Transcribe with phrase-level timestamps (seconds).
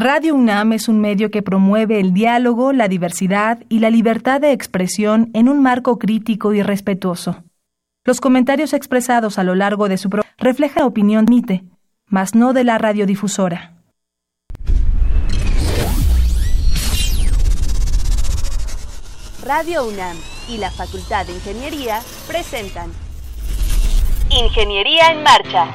[0.00, 4.52] Radio UNAM es un medio que promueve el diálogo, la diversidad y la libertad de
[4.52, 7.42] expresión en un marco crítico y respetuoso.
[8.04, 11.64] Los comentarios expresados a lo largo de su programa reflejan la opinión de MITE,
[12.06, 13.74] mas no de la radiodifusora.
[19.44, 20.16] Radio UNAM
[20.48, 22.92] y la Facultad de Ingeniería presentan
[24.30, 25.74] Ingeniería en Marcha.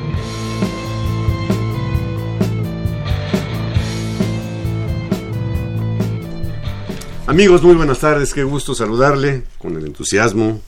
[7.31, 10.59] Amigos, muy buenas tardes, qué gusto saludarle con el entusiasmo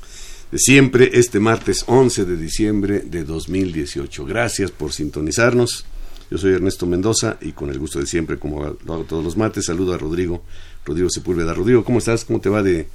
[0.49, 4.25] de siempre este martes 11 de diciembre de 2018.
[4.25, 5.85] Gracias por sintonizarnos.
[6.31, 9.35] Yo soy Ernesto Mendoza y con el gusto de siempre, como lo hago todos los
[9.35, 10.45] martes, saludo a Rodrigo,
[10.85, 11.53] Rodrigo Sepúlveda.
[11.53, 12.23] Rodrigo, ¿cómo estás?
[12.23, 12.87] ¿Cómo te va de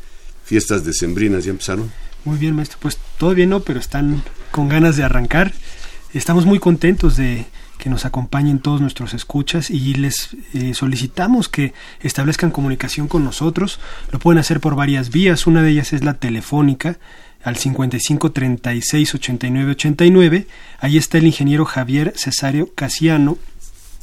[0.46, 1.44] fiestas decembrinas?
[1.44, 1.92] ¿Ya empezaron?
[2.24, 2.78] Muy bien, maestro.
[2.80, 2.96] Pues
[3.36, 3.60] bien, ¿no?
[3.60, 5.52] Pero están con ganas de arrancar.
[6.14, 7.44] Estamos muy contentos de
[7.78, 13.80] que nos acompañen todos nuestros escuchas y les eh, solicitamos que establezcan comunicación con nosotros.
[14.12, 15.46] Lo pueden hacer por varias vías.
[15.46, 16.98] Una de ellas es la telefónica
[17.42, 20.46] al 55 36 89 89.
[20.80, 23.38] Ahí está el ingeniero Javier Cesario Casiano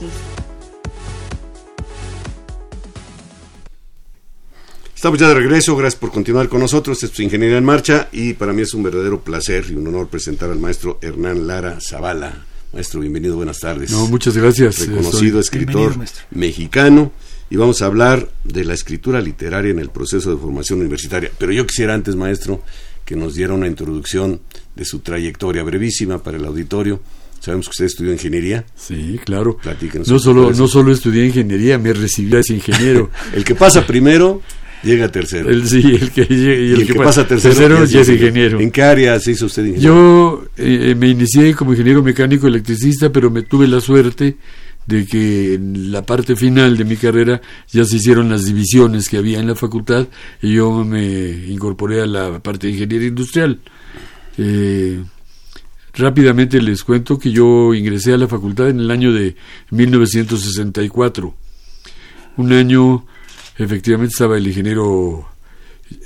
[4.94, 7.03] Estamos ya de regreso, gracias por continuar con nosotros.
[7.03, 10.09] Esto es Ingeniería en Marcha y para mí es un verdadero placer y un honor
[10.09, 12.47] presentar al maestro Hernán Lara Zavala.
[12.72, 13.91] Maestro, bienvenido, buenas tardes.
[13.91, 14.78] No, muchas gracias.
[14.78, 15.94] Reconocido escritor
[16.31, 17.12] mexicano
[17.50, 21.31] y vamos a hablar de la escritura literaria en el proceso de formación universitaria.
[21.37, 22.62] Pero yo quisiera antes, maestro,
[23.05, 24.41] que nos diera una introducción
[24.75, 27.00] de su trayectoria brevísima para el auditorio
[27.44, 28.65] Sabemos que usted estudió ingeniería.
[28.75, 29.59] Sí, claro.
[30.06, 33.10] No solo, no solo estudié ingeniería, me recibí ese ingeniero.
[33.34, 34.41] el que pasa primero
[34.82, 35.50] llega tercero.
[35.50, 38.60] El, sí, el que, y el, que, pasa tercero, ya es ingeniero.
[38.60, 39.94] ¿En qué área se hizo usted ingeniero?
[39.94, 44.38] Yo eh, me inicié como ingeniero mecánico electricista, pero me tuve la suerte
[44.87, 49.19] de que en la parte final de mi carrera ya se hicieron las divisiones que
[49.19, 50.09] había en la facultad
[50.41, 53.61] y yo me incorporé a la parte de ingeniería industrial.
[54.38, 55.02] Eh,
[55.96, 59.37] Rápidamente les cuento que yo ingresé a la facultad en el año de
[59.70, 61.35] 1964.
[62.37, 63.06] Un año,
[63.56, 65.29] efectivamente, estaba el ingeniero.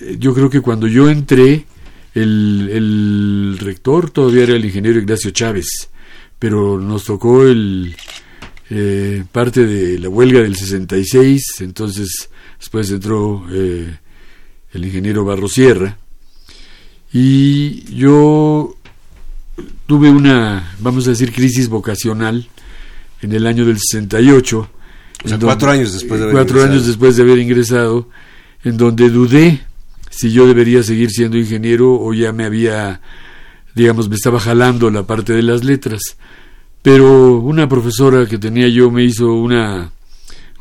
[0.01, 1.65] Eh, yo creo que cuando yo entré,
[2.15, 5.89] el, rector todavía era el ingeniero Ignacio Chávez,
[6.39, 7.97] pero nos tocó el
[8.69, 13.99] eh, parte de la huelga del 66, entonces después entró eh,
[14.73, 15.97] el ingeniero Barrosierra.
[17.11, 18.77] Y yo
[19.89, 22.47] tuve una, vamos a decir, crisis vocacional
[23.23, 24.71] en el año del 68.
[25.25, 28.09] O sea, cuatro años después de haber Cuatro años después de haber ingresado,
[28.63, 29.65] en donde dudé
[30.11, 33.01] si yo debería seguir siendo ingeniero o ya me había
[33.75, 36.01] digamos, me estaba jalando la parte de las letras.
[36.83, 39.91] Pero una profesora que tenía yo me hizo una,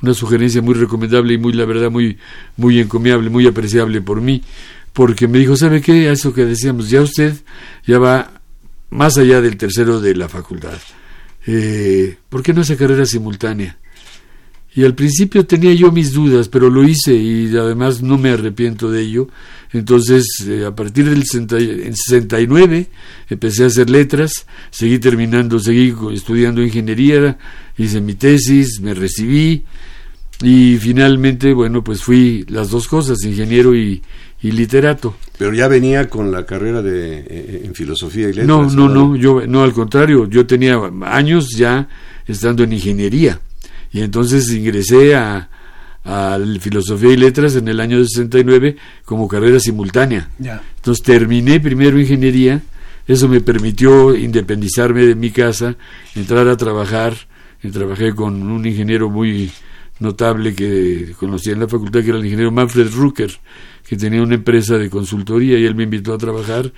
[0.01, 2.17] una sugerencia muy recomendable y muy, la verdad, muy,
[2.55, 4.41] muy encomiable, muy apreciable por mí,
[4.93, 6.07] porque me dijo, ¿sabe qué?
[6.07, 7.35] A eso que decíamos, ya usted
[7.85, 8.36] ya va
[8.89, 10.77] más allá del tercero de la facultad.
[11.45, 13.77] Eh, ¿Por qué no hace carrera simultánea?
[14.75, 18.91] Y al principio tenía yo mis dudas, pero lo hice y además no me arrepiento
[18.91, 19.27] de ello.
[19.73, 22.87] Entonces, eh, a partir del 69
[23.29, 27.39] empecé a hacer letras, seguí terminando, seguí estudiando ingeniería,
[27.77, 29.65] hice mi tesis, me recibí
[30.43, 34.03] y finalmente, bueno, pues fui las dos cosas, ingeniero y,
[34.41, 35.15] literato.
[35.37, 38.47] Pero ya venía con la carrera de eh, en filosofía y letras.
[38.47, 41.87] No, no, no, yo no al contrario, yo tenía años ya
[42.27, 43.39] estando en ingeniería
[43.91, 45.49] y entonces ingresé a,
[46.03, 50.29] a Filosofía y Letras en el año 69 como carrera simultánea.
[50.39, 52.61] Entonces terminé primero ingeniería,
[53.07, 55.75] eso me permitió independizarme de mi casa,
[56.15, 57.13] entrar a trabajar,
[57.63, 59.51] y trabajé con un ingeniero muy
[59.99, 63.31] notable que conocía en la facultad, que era el ingeniero Manfred Rucker,
[63.87, 66.71] que tenía una empresa de consultoría y él me invitó a trabajar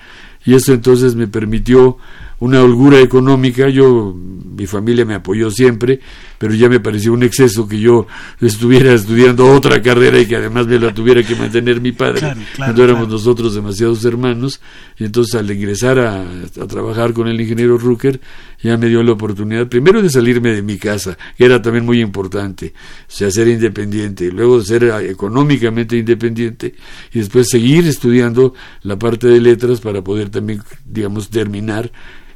[0.44, 1.98] y eso entonces me permitió
[2.38, 6.00] una holgura económica, yo, mi familia me apoyó siempre,
[6.40, 8.06] pero ya me pareció un exceso que yo
[8.40, 12.82] estuviera estudiando otra carrera y que además me la tuviera que mantener mi padre, cuando
[12.82, 14.58] éramos nosotros demasiados hermanos,
[14.98, 18.22] y entonces al ingresar a, a, trabajar con el ingeniero Rucker,
[18.62, 22.00] ya me dio la oportunidad, primero de salirme de mi casa, que era también muy
[22.00, 22.72] importante,
[23.06, 26.74] o sea, ser independiente, luego de ser económicamente independiente,
[27.12, 28.54] y después seguir estudiando
[28.84, 31.92] la parte de letras para poder también, digamos, terminar.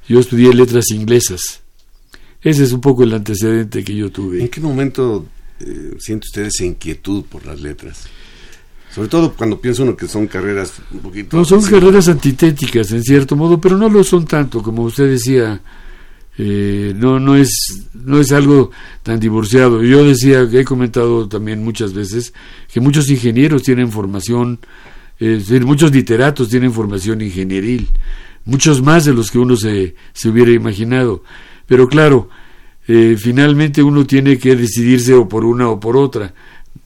[0.07, 1.64] Yo estudié letras inglesas.
[2.45, 4.43] Ese es un poco el antecedente que yo tuve.
[4.43, 5.27] ¿En qué momento
[5.61, 8.05] eh, siente usted esa inquietud por las letras?
[8.95, 11.37] Sobre todo cuando piensa uno que son carreras un poquito...
[11.37, 15.61] No, son carreras antitéticas en cierto modo, pero no lo son tanto, como usted decía.
[16.37, 18.71] Eh, no, no, es, no es algo
[19.03, 19.83] tan divorciado.
[19.83, 22.35] Yo decía, he comentado también muchas veces,
[22.73, 24.61] que muchos ingenieros tienen formación,
[25.19, 27.89] eh, muchos literatos tienen formación ingenieril
[28.45, 31.23] muchos más de los que uno se, se hubiera imaginado.
[31.67, 32.29] Pero claro,
[32.87, 36.35] eh, finalmente uno tiene que decidirse o por una o por otra.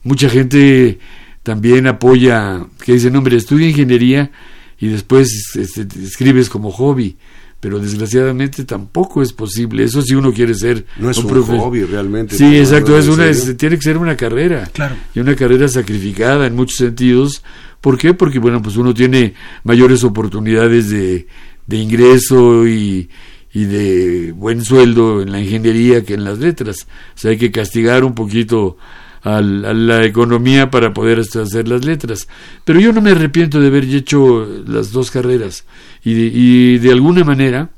[0.03, 0.99] Mucha gente
[1.43, 4.31] también apoya, que dice, no, hombre, estudia ingeniería
[4.79, 7.17] y después este, escribes como hobby.
[7.59, 9.83] Pero desgraciadamente tampoco es posible.
[9.83, 12.37] Eso si uno quiere ser no es un, hobby realmente.
[12.37, 12.97] Sí, exacto.
[12.97, 14.69] Es una, tiene que ser una carrera.
[14.71, 14.95] Claro.
[15.13, 17.43] Y una carrera sacrificada en muchos sentidos.
[17.81, 18.13] ¿Por qué?
[18.13, 19.33] Porque bueno, pues uno tiene
[19.65, 21.27] mayores oportunidades de,
[21.67, 23.09] de ingreso y,
[23.53, 26.87] y de buen sueldo en la ingeniería que en las letras.
[27.15, 28.77] O sea, hay que castigar un poquito
[29.21, 32.27] a la economía para poder hacer las letras.
[32.63, 35.65] Pero yo no me arrepiento de haber hecho las dos carreras
[36.03, 37.69] y y de alguna manera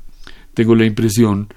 [0.54, 1.48] tengo la impresión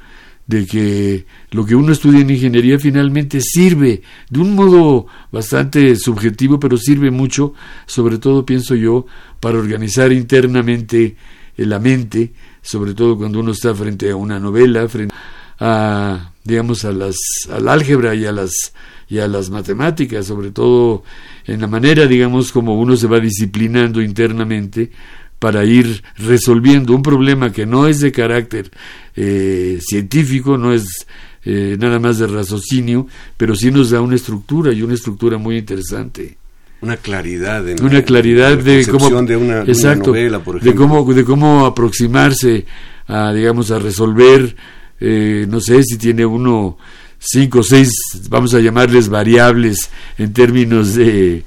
[0.47, 6.59] de que lo que uno estudia en ingeniería finalmente sirve de un modo bastante subjetivo,
[6.59, 7.53] pero sirve mucho,
[7.87, 9.05] sobre todo pienso yo,
[9.39, 11.15] para organizar internamente
[11.57, 12.33] la mente,
[12.65, 15.13] sobre todo cuando uno está frente a una novela, frente
[15.59, 17.15] a, digamos, a las,
[17.51, 18.73] al álgebra y a las,
[19.07, 21.03] y a las matemáticas, sobre todo
[21.45, 24.91] en la manera, digamos, como uno se va disciplinando internamente
[25.37, 28.71] para ir resolviendo un problema que no es de carácter
[29.15, 31.05] eh, científico, no es
[31.43, 33.05] eh, nada más de raciocinio,
[33.37, 36.37] pero sí nos da una estructura y una estructura muy interesante
[36.85, 39.63] una claridad en una claridad de cómo de una,
[39.95, 40.71] novela por ejemplo.
[40.71, 42.65] de cómo de cómo aproximarse
[43.07, 44.55] a digamos a resolver
[44.99, 46.77] eh, no sé si tiene uno
[47.17, 47.91] cinco o seis
[48.29, 51.43] vamos a llamarles variables en términos de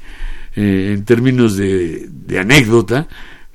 [0.57, 3.07] eh, en términos de, de anécdota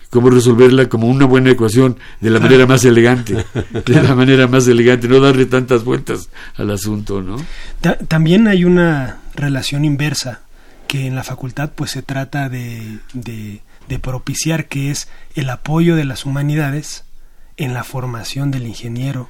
[0.10, 3.34] cómo resolverla como una buena ecuación de la manera más elegante,
[3.86, 7.38] de la manera más elegante, no darle tantas vueltas al asunto, ¿no?
[8.08, 10.42] también hay una relación inversa
[10.94, 16.06] que en la facultad pues se trata de, de, propiciar que es el apoyo de
[16.06, 17.04] las humanidades
[17.58, 19.28] en la formación del ingeniero.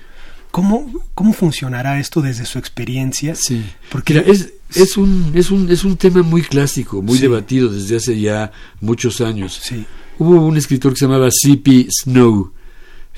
[0.52, 3.36] ¿Cómo, cómo funcionará esto desde su experiencia?
[3.36, 7.96] Sí, porque es, es, un, es, un, es un tema muy clásico, muy debatido desde
[7.96, 8.52] hace ya
[8.82, 9.58] muchos años.
[9.64, 9.86] Sí.
[10.20, 11.88] Hubo un escritor que se llamaba C.P.
[12.04, 12.52] Snow,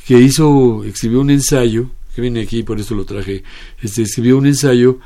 [0.05, 3.41] que hizo, escribió un ensayo, que viene aquí, por eso lo traje,
[3.81, 4.99] este, escribió un ensayo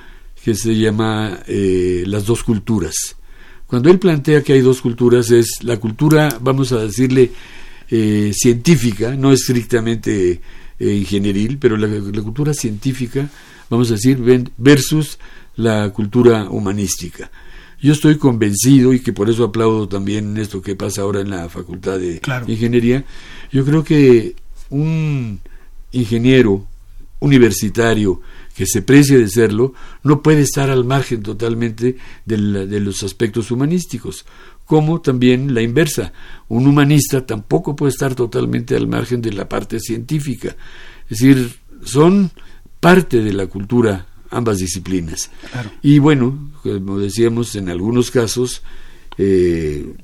[0.43, 3.15] que se llama eh, Las dos culturas.
[3.69, 7.31] Cuando él plantea que hay dos culturas, es la cultura, vamos a decirle,
[7.91, 10.41] eh, científica, no estrictamente
[10.79, 11.87] eh, ingenieril, pero la,
[12.23, 13.29] cultura científica,
[13.69, 14.19] vamos a decir,
[14.57, 15.19] versus
[15.55, 17.29] la cultura humanística.
[17.79, 21.47] Yo estoy convencido, y que por eso aplaudo también esto que pasa ahora en la
[21.47, 23.05] Facultad de Ingeniería,
[23.51, 24.35] yo creo que
[24.71, 25.39] un
[25.91, 26.65] ingeniero
[27.19, 28.19] universitario
[28.59, 29.73] que se precie de serlo,
[30.03, 32.37] no puede estar al margen totalmente de,
[32.81, 34.25] los aspectos humanísticos,
[34.65, 36.11] como también la inversa.
[36.49, 40.57] Un humanista tampoco puede estar totalmente al margen de la parte científica.
[41.09, 42.31] Es decir, son
[42.81, 45.31] parte de la cultura ambas disciplinas.
[45.81, 48.61] Y bueno, como decíamos, en algunos casos
[49.17, 49.95] eh,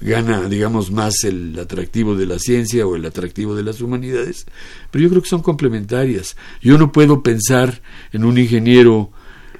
[0.00, 4.46] gana, digamos, más el atractivo de la ciencia o el atractivo de las humanidades,
[4.90, 6.36] pero yo creo que son complementarias.
[6.62, 9.10] Yo no puedo pensar en un ingeniero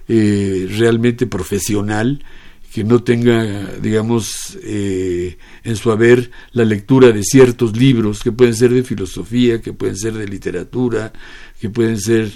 [0.09, 2.25] eh, realmente profesional
[2.73, 8.55] que no tenga, digamos, eh, en su haber la lectura de ciertos libros que pueden
[8.55, 11.13] ser de filosofía, que pueden ser de literatura,
[11.61, 12.31] que pueden ser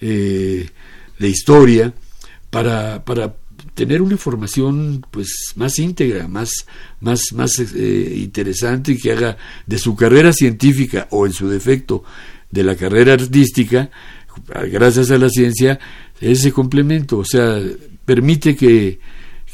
[0.00, 0.68] eh,
[1.18, 1.94] de historia,
[2.50, 3.34] para, para
[3.78, 6.66] tener una formación pues más íntegra, más,
[7.00, 12.02] más, más eh, interesante y que haga de su carrera científica o en su defecto
[12.50, 13.88] de la carrera artística,
[14.72, 15.78] gracias a la ciencia,
[16.20, 17.56] ese complemento, o sea,
[18.04, 18.98] permite que,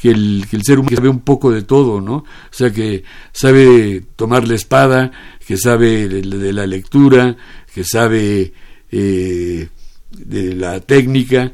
[0.01, 2.15] que, el, que el ser humano sabe un poco de todo, ¿no?
[2.15, 5.11] O sea, que sabe tomar la espada,
[5.45, 7.37] que sabe de, la lectura,
[7.71, 8.53] que sabe
[8.89, 9.67] eh,
[10.09, 11.53] de la técnica,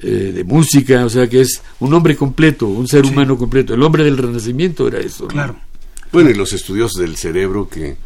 [0.00, 3.74] eh, de música, o sea que es un hombre completo, un ser humano completo.
[3.74, 5.26] El hombre del Renacimiento era eso.
[5.26, 5.56] Claro.
[6.12, 7.96] Bueno, y los estudios del cerebro que,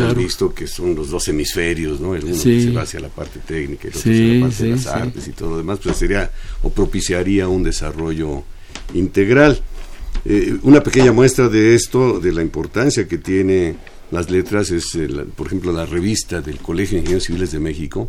[0.00, 2.14] han visto que son los dos hemisferios, ¿no?
[2.14, 4.62] El uno que se va hacia la parte técnica y el otro hacia la parte
[4.62, 6.30] de las artes y todo lo demás, pues sería
[6.62, 8.44] o propiciaría un desarrollo
[8.94, 9.60] integral.
[10.24, 13.74] Eh, una pequeña muestra de esto, de la importancia que tiene
[14.12, 18.08] las letras, es, eh, por ejemplo, la revista del Colegio de Ingenieros Civiles de México.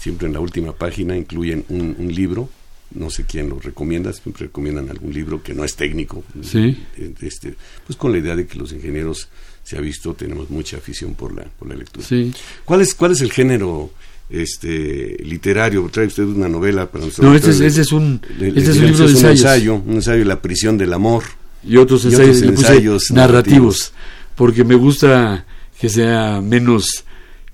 [0.00, 2.48] Siempre en la última página incluyen un libro
[2.92, 6.24] no sé quién lo recomienda, siempre recomiendan algún libro que no es técnico.
[6.42, 6.76] Sí.
[7.20, 7.54] Este,
[7.86, 9.28] pues con la idea de que los ingenieros,
[9.62, 12.06] se ha visto, tenemos mucha afición por la, por la lectura.
[12.06, 12.32] Sí.
[12.64, 13.90] ¿Cuál es, cuál es el género
[14.28, 15.88] este literario?
[15.92, 17.30] ¿Trae usted una novela para nosotros?
[17.30, 19.22] No, este es, ese es un, este es un libro de ensayos.
[19.22, 21.24] Un ensayo, un ensayo, La prisión del amor.
[21.62, 23.92] Y otros ensayos, narrativos,
[24.34, 25.44] porque me gusta
[25.78, 27.04] que sea menos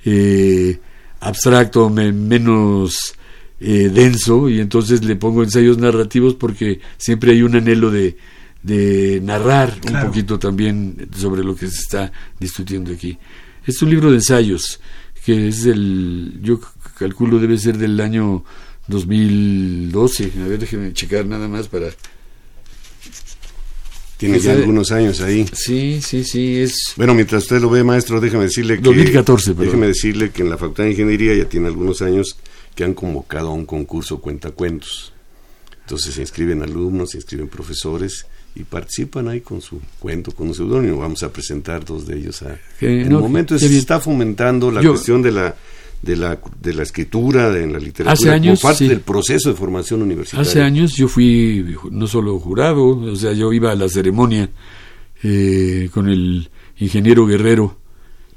[0.05, 0.79] eh,
[1.21, 3.15] abstracto, menos
[3.61, 8.17] eh, denso y entonces le pongo ensayos narrativos porque siempre hay un anhelo de,
[8.63, 13.19] de narrar un poquito también sobre lo que se está discutiendo aquí.
[13.67, 14.81] Es un libro de ensayos
[15.25, 16.61] que es el, yo
[16.99, 18.45] calculo debe ser del año
[18.89, 20.33] 2012.
[20.45, 21.89] A ver, déjenme checar nada más para...
[24.17, 25.47] Tiene ya algunos años ahí.
[25.53, 26.95] Sí, sí, sí, es...
[26.97, 28.83] Bueno, mientras usted lo ve, maestro, déjeme decirle que...
[28.83, 32.39] 2014, Déjeme decirle que en la Facultad de Ingeniería ya tiene algunos años
[32.77, 35.13] que han convocado a un concurso cuentacuentos.
[35.81, 40.55] Entonces se inscriben alumnos, se inscriben profesores y participan ahí con su cuento, con un
[40.55, 40.99] seudónimo.
[40.99, 42.43] Vamos a presentar dos de ellos.
[42.43, 45.57] A, en el momento se está fomentando la cuestión de la
[46.03, 49.49] de la, de la escritura, de, en la literatura, hace años, como parte del proceso
[49.49, 50.49] de formación universitaria.
[50.49, 54.49] Hace años yo fui no solo jurado, o sea, yo iba a la ceremonia
[55.23, 57.79] eh, con el ingeniero Guerrero.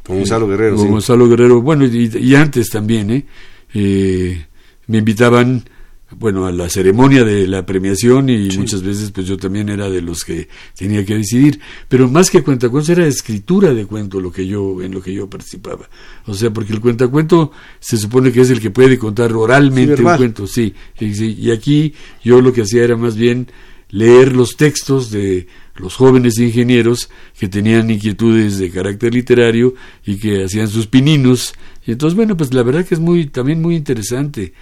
[0.07, 3.25] Con Gonzalo Guerrero, con Gonzalo Guerrero, bueno, y, y, antes también, ¿eh?
[3.73, 4.45] Eh,
[4.87, 5.63] me invitaban
[6.11, 10.01] bueno a la ceremonia de la premiación y muchas veces pues yo también era de
[10.01, 11.59] los que tenía que decidir.
[11.87, 15.29] Pero más que cuentacuentos era escritura de cuento lo que yo en lo que yo
[15.29, 15.89] participaba.
[16.25, 20.17] O sea porque el cuentacuento se supone que es el que puede contar oralmente un
[20.17, 23.47] cuento sí, y aquí yo lo que hacía era más bien
[23.89, 25.47] leer los textos de
[25.79, 27.09] los jóvenes ingenieros
[27.39, 29.73] que tenían inquietudes de carácter literario
[30.05, 31.53] y que hacían sus pininos
[31.89, 34.53] y entonces, bueno, pues la verdad que es muy, también muy interesante.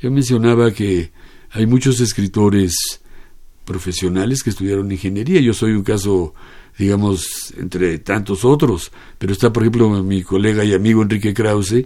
[0.00, 1.12] Yo mencionaba que
[1.52, 3.00] hay muchos escritores
[3.64, 5.40] profesionales que estudiaron ingeniería.
[5.40, 6.34] Yo soy un caso,
[6.76, 8.90] digamos, entre tantos otros.
[9.18, 11.84] Pero está, por ejemplo, mi colega y amigo Enrique Krause,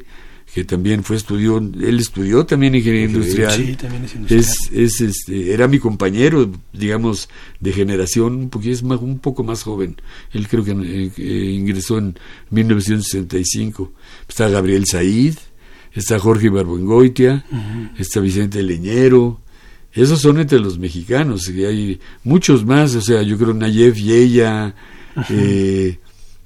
[0.52, 3.52] que también fue estudió, él estudió también ingeniería industrial.
[3.52, 4.44] Sí, también es industrial.
[4.72, 7.28] Es, este, era mi compañero, digamos,
[7.60, 9.96] de generación, porque es más, un poco más joven.
[10.32, 12.18] Él creo que eh, ingresó en
[12.50, 13.92] 1965.
[14.28, 15.34] Está Gabriel Said,
[15.92, 17.44] está Jorge Barbengoitia,
[17.98, 19.42] está Vicente Leñero.
[19.92, 24.12] Esos son entre los mexicanos, y hay muchos más, o sea, yo creo Nayef y
[24.12, 24.74] ella,
[25.30, 25.98] eh,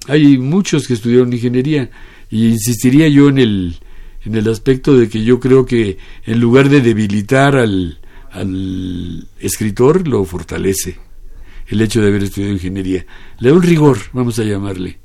[0.07, 1.91] hay muchos que estudiaron ingeniería,
[2.31, 3.77] y insistiría yo en el,
[4.25, 7.99] en el aspecto de que yo creo que en lugar de debilitar al,
[8.31, 10.99] al escritor, lo fortalece
[11.69, 13.07] el hecho de haber estudiado ingeniería.
[13.39, 14.99] Le da un rigor, vamos a llamarle.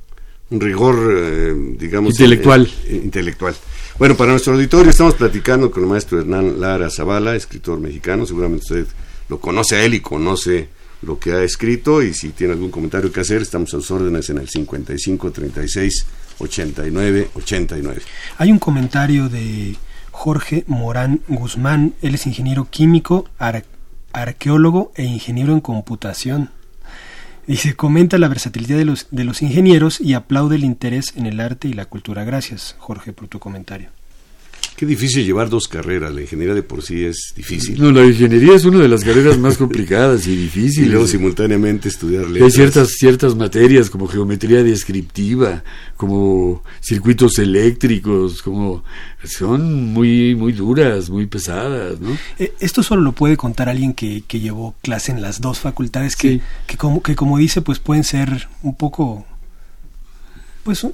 [0.50, 2.12] Un rigor, eh, digamos...
[2.12, 2.70] Intelectual.
[2.86, 3.56] Eh, intelectual.
[3.98, 8.26] Bueno, para nuestro auditorio estamos platicando con el maestro Hernán Lara Zavala, escritor mexicano.
[8.26, 8.88] Seguramente usted
[9.30, 10.68] lo conoce a él y conoce
[11.02, 14.30] lo que ha escrito y si tiene algún comentario que hacer, estamos a sus órdenes
[14.30, 16.06] en el 5536
[16.40, 18.02] 89 89.
[18.38, 19.76] Hay un comentario de
[20.12, 23.30] Jorge Morán Guzmán, él es ingeniero químico,
[24.14, 26.52] arqueólogo e ingeniero en computación.
[27.48, 31.40] Dice, comenta la versatilidad de los, de los ingenieros y aplaude el interés en el
[31.40, 32.24] arte y la cultura.
[32.24, 33.90] Gracias, Jorge, por tu comentario.
[34.76, 36.14] Qué difícil llevar dos carreras.
[36.14, 37.82] La ingeniería de por sí es difícil.
[37.82, 40.88] No, la ingeniería es una de las carreras más complicadas y difíciles.
[40.90, 42.44] Y luego simultáneamente estudiar letras.
[42.44, 45.64] Hay ciertas, ciertas materias como geometría descriptiva,
[45.96, 48.84] como circuitos eléctricos, como
[49.24, 52.18] son muy, muy duras, muy pesadas, ¿no?
[52.38, 56.18] Eh, esto solo lo puede contar alguien que, que llevó clase en las dos facultades
[56.18, 59.26] que, que, como, que como dice, pues pueden ser un poco
[60.66, 60.86] pues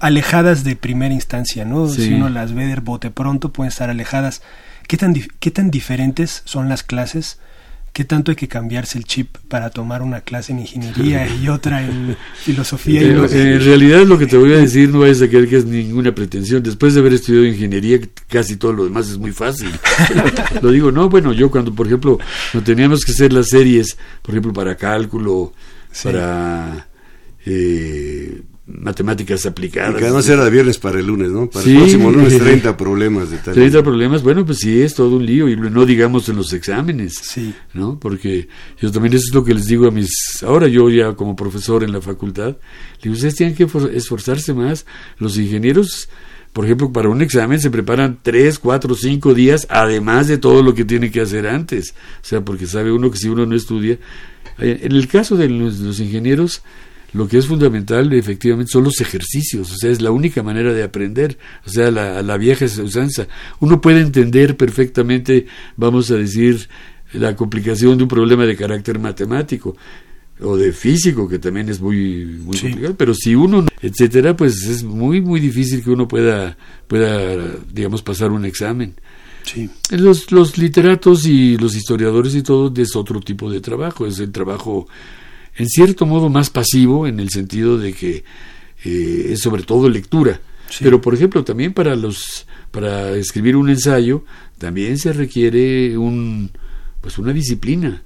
[0.00, 1.88] alejadas de primera instancia, ¿no?
[1.88, 4.42] Si uno las ve de bote pronto, pueden estar alejadas.
[4.86, 7.38] ¿Qué tan, ¿Qué tan diferentes son las clases?
[7.92, 11.80] ¿Qué tanto hay que cambiarse el chip para tomar una clase en ingeniería y otra
[11.80, 13.02] en filosofía?
[13.02, 16.12] Y en realidad lo que te voy a decir no es de que es ninguna
[16.12, 16.60] pretensión.
[16.60, 19.70] Después de haber estudiado ingeniería, casi todo lo demás es muy fácil.
[20.60, 22.18] lo digo, no, bueno, yo cuando, por ejemplo,
[22.52, 25.52] no teníamos que hacer las series, por ejemplo, para cálculo,
[26.02, 26.88] para...
[27.46, 29.96] Eh, matemáticas aplicadas.
[29.96, 31.50] Que además era de viernes para el lunes, ¿no?
[31.50, 33.54] Para el próximo lunes 30 problemas de tal.
[33.54, 37.14] 30 problemas, bueno, pues sí, es todo un lío, y no digamos en los exámenes,
[37.22, 37.54] sí.
[37.74, 37.98] ¿no?
[37.98, 38.48] Porque
[38.80, 41.84] yo también eso es lo que les digo a mis, ahora yo ya como profesor
[41.84, 42.56] en la facultad,
[43.02, 44.86] digo, ustedes tienen que esforzarse más,
[45.18, 46.08] los ingenieros,
[46.54, 50.72] por ejemplo, para un examen se preparan 3, 4, 5 días, además de todo lo
[50.72, 53.98] que tiene que hacer antes, o sea, porque sabe uno que si uno no estudia,
[54.56, 56.62] en el caso de los ingenieros,
[57.14, 60.82] lo que es fundamental efectivamente son los ejercicios, o sea, es la única manera de
[60.82, 63.28] aprender, o sea, la, la vieja usanza.
[63.60, 66.68] Uno puede entender perfectamente, vamos a decir,
[67.12, 69.76] la complicación de un problema de carácter matemático
[70.40, 74.82] o de físico, que también es muy, muy complicado, pero si uno, etcétera, pues es
[74.82, 77.36] muy, muy difícil que uno pueda, pueda
[77.72, 78.94] digamos, pasar un examen.
[79.44, 79.70] Sí.
[79.90, 84.32] Los, los literatos y los historiadores y todo es otro tipo de trabajo, es el
[84.32, 84.88] trabajo
[85.56, 88.24] en cierto modo más pasivo en el sentido de que
[88.84, 90.40] eh, es sobre todo lectura.
[90.80, 94.24] Pero por ejemplo también para los para escribir un ensayo
[94.58, 96.50] también se requiere un
[97.00, 98.02] pues una disciplina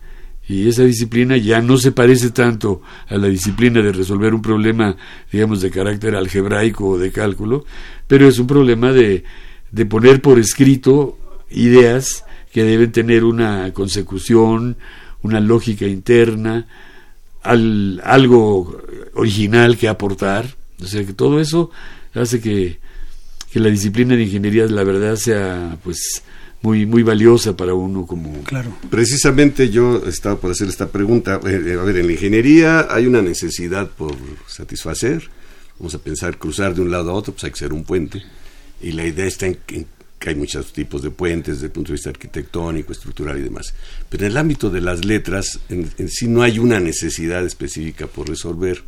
[0.47, 4.97] y esa disciplina ya no se parece tanto a la disciplina de resolver un problema
[5.33, 7.65] digamos de carácter algebraico o de cálculo,
[8.07, 9.25] pero es un problema de
[9.71, 11.17] de poner por escrito
[11.51, 14.77] ideas que deben tener una consecución,
[15.23, 16.67] una lógica interna,
[17.43, 18.83] al, algo
[19.15, 20.57] original que aportar.
[20.81, 21.71] O sea que todo eso
[22.15, 22.79] hace que,
[23.51, 26.23] que la disciplina de ingeniería, la verdad, sea pues
[26.63, 28.71] muy muy valiosa para uno como claro.
[28.91, 31.41] Precisamente yo estaba por hacer esta pregunta.
[31.47, 34.15] Eh, eh, a ver en la ingeniería hay una necesidad por
[34.47, 35.31] satisfacer.
[35.79, 38.23] Vamos a pensar cruzar de un lado a otro pues hay que ser un puente.
[38.81, 39.87] Y la idea está en, en
[40.19, 43.75] que hay muchos tipos de puentes desde el punto de vista arquitectónico, estructural y demás.
[44.09, 48.29] Pero en el ámbito de las letras, en, sí no hay una necesidad específica por
[48.29, 48.83] resolver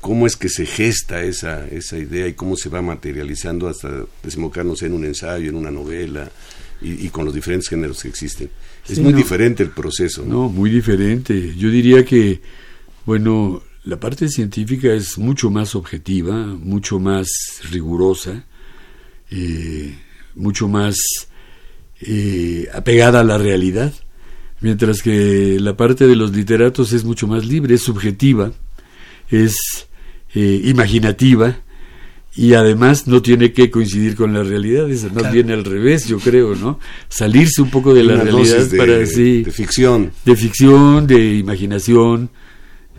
[0.00, 4.82] cómo es que se gesta esa, esa idea y cómo se va materializando hasta desembocarnos
[4.82, 6.30] en un ensayo, en una novela
[6.80, 8.50] y, con los diferentes géneros que existen.
[8.88, 10.24] Es muy diferente el proceso.
[10.24, 10.34] ¿no?
[10.34, 10.48] ¿no?
[10.48, 11.54] muy diferente.
[11.56, 12.40] Yo diría que,
[13.04, 17.28] bueno, la parte científica es mucho más objetiva, mucho más
[17.70, 18.44] rigurosa.
[19.30, 19.96] Eh,
[20.36, 20.96] mucho más
[22.00, 23.92] eh, apegada a la realidad,
[24.60, 28.52] mientras que la parte de los literatos es mucho más libre, es subjetiva,
[29.30, 29.56] es
[30.34, 31.56] eh, imaginativa
[32.36, 36.18] y además no tiene que coincidir con la realidad, es más bien al revés, yo
[36.18, 36.78] creo, ¿no?
[37.08, 42.28] Salirse un poco de la realidad para sí, de ficción, de ficción, de imaginación,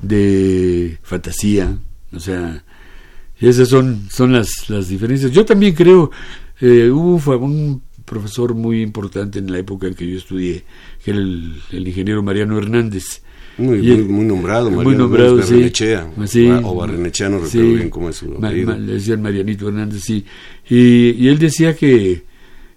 [0.02, 1.78] de fantasía,
[2.12, 2.64] o sea,
[3.40, 5.32] esas son son las las diferencias.
[5.32, 6.10] Yo también creo
[6.62, 10.64] eh, hubo un profesor muy importante en la época en que yo estudié,
[11.04, 13.22] que era el, ingeniero Mariano Hernández.
[13.58, 15.72] Muy, muy, nombrado, Mariano, muy nombrado, sí.
[16.28, 16.48] sí.
[16.64, 18.78] o Barrenechea, no recuerdo bien cómo es su apellido.
[18.78, 20.24] le decían Marianito Hernández, sí.
[20.70, 22.24] Y, y él decía que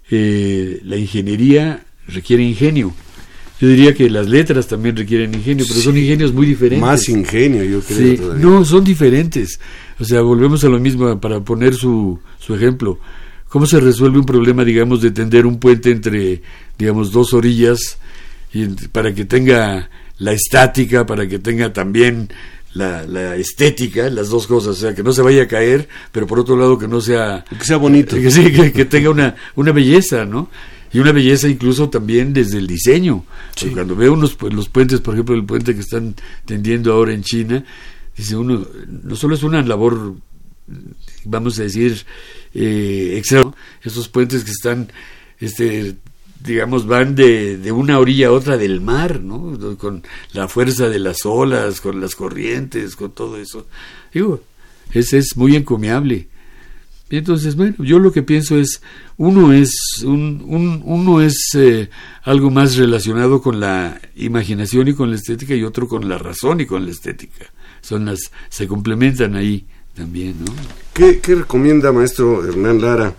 [0.09, 2.93] eh, la ingeniería requiere ingenio.
[3.61, 6.81] Yo diría que las letras también requieren ingenio, pero son ingenios muy diferentes.
[6.81, 8.33] Más ingenio, yo creo.
[8.33, 9.59] No, son diferentes.
[9.99, 12.99] O sea, volvemos a lo mismo para poner su, su ejemplo.
[13.51, 16.41] ¿Cómo se resuelve un problema, digamos, de tender un puente entre,
[16.77, 17.97] digamos, dos orillas
[18.53, 22.29] y para que tenga la estática, para que tenga también
[22.73, 26.27] la, la, estética, las dos cosas, o sea, que no se vaya a caer, pero
[26.27, 27.43] por otro lado que no sea...
[27.43, 28.15] Que sea bonito.
[28.15, 30.49] Que, sí, que, tenga una, una belleza, ¿no?
[30.93, 33.25] Y una belleza incluso también desde el diseño.
[33.73, 37.23] Cuando veo unos, pues, los puentes, por ejemplo, el puente que están tendiendo ahora en
[37.23, 37.65] China,
[38.15, 40.15] dice uno, no solo es una labor
[41.25, 42.05] vamos a decir,
[42.53, 43.21] eh,
[43.83, 44.91] esos puentes que están,
[45.39, 45.95] este,
[46.43, 49.77] digamos, van de, de, una orilla a otra del mar, ¿no?
[49.77, 50.03] Con
[50.33, 53.67] la fuerza de las olas, con las corrientes, con todo eso.
[54.13, 54.41] Digo,
[54.93, 56.27] ese es muy encomiable.
[57.11, 58.81] Y entonces, bueno, yo lo que pienso es,
[59.17, 61.89] uno es, un, un, uno es eh,
[62.23, 66.61] algo más relacionado con la imaginación y con la estética y otro con la razón
[66.61, 67.47] y con la estética.
[67.81, 70.51] Son las, se complementan ahí también, ¿no?
[70.93, 73.15] ¿Qué, qué recomienda maestro Hernán Lara,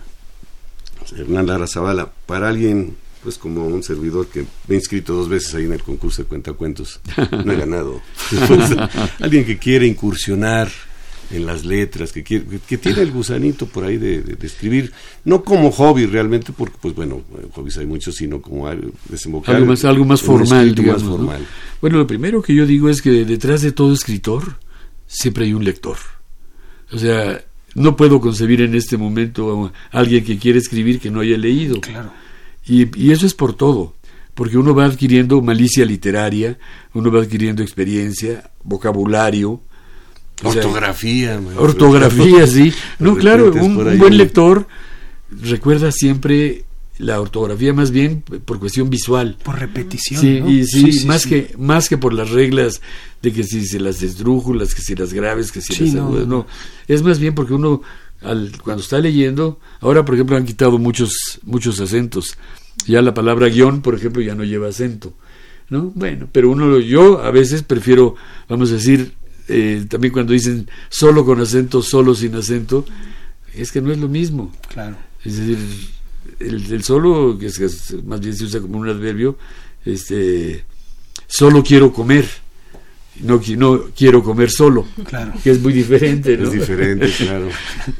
[1.17, 5.55] Hernán Lara Zavala, para alguien pues como un servidor que me he inscrito dos veces
[5.55, 6.99] ahí en el concurso de cuentacuentos,
[7.45, 8.01] no he ganado.
[9.21, 10.69] alguien que quiere incursionar
[11.31, 14.91] en las letras, que, quiere, que tiene el gusanito por ahí de, escribir,
[15.23, 17.21] no como hobby realmente, porque pues bueno,
[17.53, 18.69] hobbies hay muchos, sino como
[19.07, 19.55] desembocar.
[19.55, 21.03] Algo más, algo más formal, digamos.
[21.03, 21.45] formal.
[21.81, 24.57] Bueno, lo primero que yo digo es que detrás de todo escritor
[25.07, 25.97] siempre hay un lector.
[26.93, 27.43] O sea,
[27.75, 31.81] no puedo concebir en este momento a alguien que quiere escribir que no haya leído.
[31.81, 32.11] Claro.
[32.65, 33.95] Y, y eso es por todo
[34.33, 36.57] porque uno va adquiriendo malicia literaria,
[36.93, 39.61] uno va adquiriendo experiencia, vocabulario,
[40.43, 41.39] Ortografía.
[41.57, 42.73] ortografía, sí.
[42.99, 44.67] No, claro, un, buen lector
[45.29, 46.65] recuerda siempre
[46.97, 49.37] la ortografía más bien por cuestión visual.
[49.43, 50.21] Por repetición.
[50.21, 52.81] Sí, y sí, más, Que, más que por las reglas
[53.21, 56.27] de que si se las esdrújulas, que si las graves, que si las agudas.
[56.27, 56.45] No.
[56.87, 57.81] es más bien porque uno
[58.21, 62.37] al, cuando está leyendo, ahora por ejemplo han quitado muchos, muchos acentos.
[62.85, 65.13] Ya la palabra guion, por ejemplo, ya no lleva acento.
[65.69, 65.91] ¿no?
[65.95, 68.15] Bueno, pero uno, yo a veces prefiero,
[68.47, 69.13] vamos a decir,
[69.47, 72.85] eh, también cuando dicen solo con acento, solo sin acento,
[73.53, 74.51] es que no es lo mismo.
[74.69, 74.97] Claro.
[75.23, 75.57] Es decir,
[76.39, 79.37] el, solo, que es, más bien se usa como un adverbio,
[79.85, 80.63] este,
[81.27, 82.25] solo quiero comer.
[83.21, 85.33] No, no quiero comer solo, claro.
[85.43, 86.33] que es muy diferente.
[86.33, 87.47] Es diferente, claro.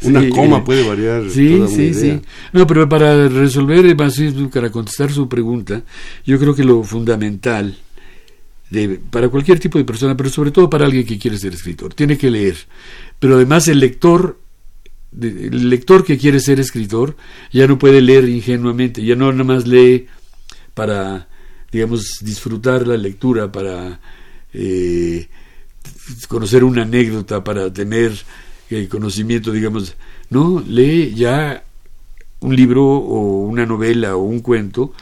[0.02, 1.30] Una coma puede variar.
[1.30, 2.20] Sí, sí, sí.
[2.52, 5.84] No, pero para resolver, para contestar su pregunta,
[6.26, 7.78] yo creo que lo fundamental
[9.10, 11.94] para cualquier tipo de persona, pero sobre todo para alguien que quiere ser escritor.
[11.94, 12.56] Tiene que leer.
[13.20, 14.40] Pero además el lector,
[15.22, 17.16] el lector que quiere ser escritor,
[17.52, 20.08] ya no puede leer ingenuamente, ya no nada más lee
[20.74, 21.28] para,
[21.72, 24.00] digamos, disfrutar la lectura, para
[24.54, 25.28] eh,
[26.28, 28.14] conocer una anécdota, para tener
[28.70, 29.96] eh, conocimiento, digamos,
[30.30, 31.64] no, lee ya
[32.40, 34.94] un libro o una novela o un cuento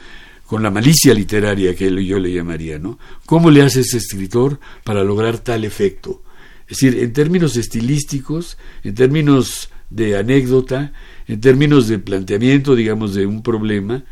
[0.46, 3.00] con la malicia literaria que yo le llamaría, ¿no?
[3.26, 6.22] ¿Cómo le hace ese escritor para lograr tal efecto?
[6.68, 10.94] Es decir, en términos estilísticos, en términos de anécdota,
[11.28, 14.04] en términos de planteamiento, digamos, de un problema,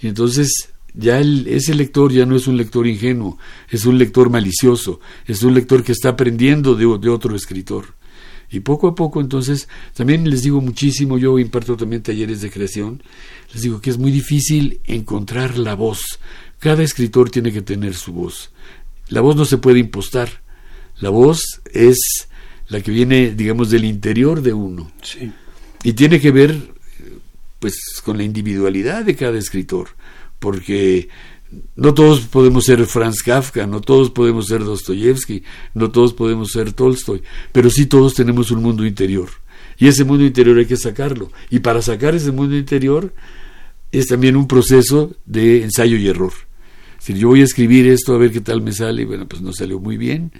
[0.00, 3.38] y entonces ya ese lector ya no es un lector ingenuo,
[3.70, 7.94] es un lector malicioso, es un lector que está aprendiendo de, de otro escritor.
[8.50, 13.02] Y poco a poco, entonces, también les digo muchísimo, yo imparto también talleres de creación,
[13.52, 16.18] les digo que es muy difícil encontrar la voz.
[16.58, 18.50] Cada escritor tiene que tener su voz.
[19.08, 20.42] La voz no se puede impostar.
[20.98, 22.28] La voz es
[22.68, 24.90] la que viene, digamos, del interior de uno.
[25.02, 25.30] Sí.
[25.84, 26.56] Y tiene que ver,
[27.60, 29.88] pues, con la individualidad de cada escritor.
[30.38, 31.08] Porque
[31.76, 35.42] no todos podemos ser Franz Kafka, no todos podemos ser Dostoyevsky,
[35.74, 39.28] no todos podemos ser Tolstoy, pero sí todos tenemos un mundo interior.
[39.78, 41.30] Y ese mundo interior hay que sacarlo.
[41.50, 43.12] Y para sacar ese mundo interior
[43.92, 46.32] es también un proceso de ensayo y error.
[46.98, 49.52] Si yo voy a escribir esto a ver qué tal me sale, bueno, pues no
[49.52, 50.32] salió muy bien,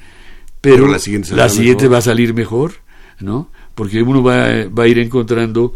[0.75, 2.75] pero, la siguiente, la siguiente va a salir mejor,
[3.21, 3.51] ¿no?
[3.75, 5.73] Porque uno va, va a ir encontrando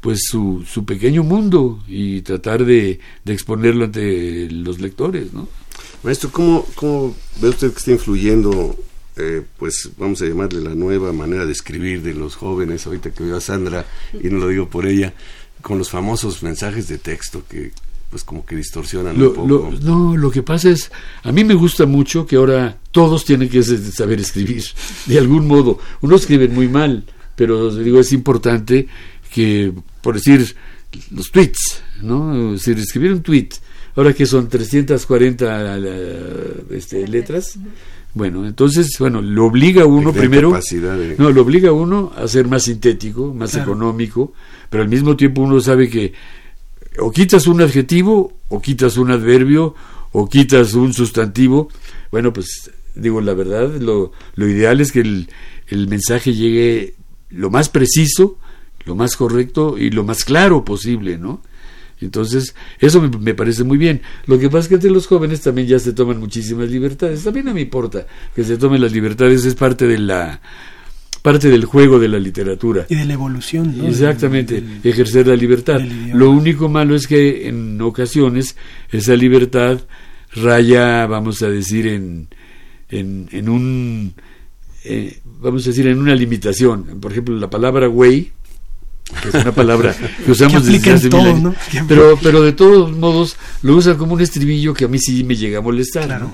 [0.00, 5.48] pues su, su pequeño mundo y tratar de, de exponerlo ante los lectores, ¿no?
[6.02, 8.76] Maestro, ¿cómo, cómo ve usted que está influyendo,
[9.16, 13.22] eh, pues vamos a llamarle la nueva manera de escribir de los jóvenes, ahorita que
[13.22, 15.14] veo a Sandra, y no lo digo por ella,
[15.60, 17.70] con los famosos mensajes de texto que
[18.12, 19.72] pues como que distorsionan un poco.
[19.82, 23.62] no, lo que pasa es, a mí me gusta mucho que ahora todos tienen que
[23.62, 24.62] saber escribir,
[25.06, 25.78] de algún modo.
[26.02, 28.86] Uno escribe muy mal, pero digo, es importante
[29.32, 29.72] que
[30.02, 30.54] por decir,
[31.10, 32.58] los tweets, ¿no?
[32.58, 33.48] Si escribir un tweet,
[33.96, 35.78] ahora que son 340
[36.70, 37.58] este, letras,
[38.12, 40.58] bueno, entonces, bueno, lo obliga a uno primero,
[41.16, 44.34] no, lo obliga a uno a ser más sintético, más económico,
[44.68, 46.12] pero al mismo tiempo uno sabe que
[46.98, 49.74] o quitas un adjetivo, o quitas un adverbio,
[50.12, 51.68] o quitas un sustantivo,
[52.10, 55.28] bueno, pues digo, la verdad, lo, lo ideal es que el,
[55.68, 56.94] el mensaje llegue
[57.30, 58.38] lo más preciso,
[58.84, 61.40] lo más correcto y lo más claro posible, ¿no?
[62.00, 64.02] Entonces, eso me, parece muy bien.
[64.26, 67.22] Lo que pasa es que entre los jóvenes también ya se toman muchísimas libertades.
[67.22, 70.40] También no me importa que se tomen las libertades, es parte de la
[71.22, 72.86] parte del juego de la literatura.
[72.88, 73.86] Y de la evolución, ¿no?
[73.86, 75.80] Exactamente, ejercer la libertad.
[75.80, 78.56] Lo único malo es que en ocasiones
[78.90, 79.80] esa libertad
[80.34, 82.28] raya, vamos a decir, en,
[82.88, 84.14] en, en un,
[84.84, 87.00] eh, vamos a decir, en una limitación.
[87.00, 88.32] Por ejemplo, la palabra güey,
[89.22, 91.54] que es una palabra que usamos desde hace mil años,
[91.86, 95.36] pero, pero de todos modos lo usan como un estribillo que a mí sí me
[95.36, 96.06] llega a molestar.
[96.06, 96.32] Claro.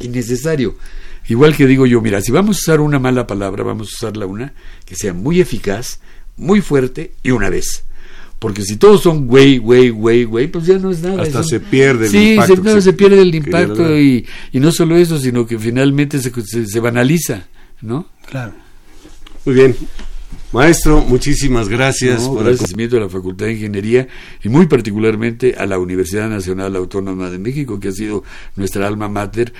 [0.00, 0.76] Innecesario.
[1.28, 4.26] Igual que digo yo, mira, si vamos a usar una mala palabra, vamos a usarla
[4.26, 6.00] una que sea muy eficaz,
[6.36, 7.84] muy fuerte y una vez.
[8.38, 11.22] Porque si todos son güey, güey, güey, güey, pues ya no es nada.
[11.22, 12.56] Hasta se pierde el sí, impacto.
[12.56, 16.30] Sí, se, se, pierde el impacto y, y, no solo eso, sino que finalmente se,
[16.44, 17.48] se, se banaliza,
[17.80, 18.06] ¿no?
[18.28, 18.52] Claro.
[19.46, 19.76] Muy bien.
[20.52, 24.06] Maestro, muchísimas gracias no, por el agradecimiento a la Facultad de Ingeniería
[24.42, 28.22] y muy particularmente a la Universidad Nacional Autónoma de México, que ha sido
[28.54, 29.52] nuestra alma mater.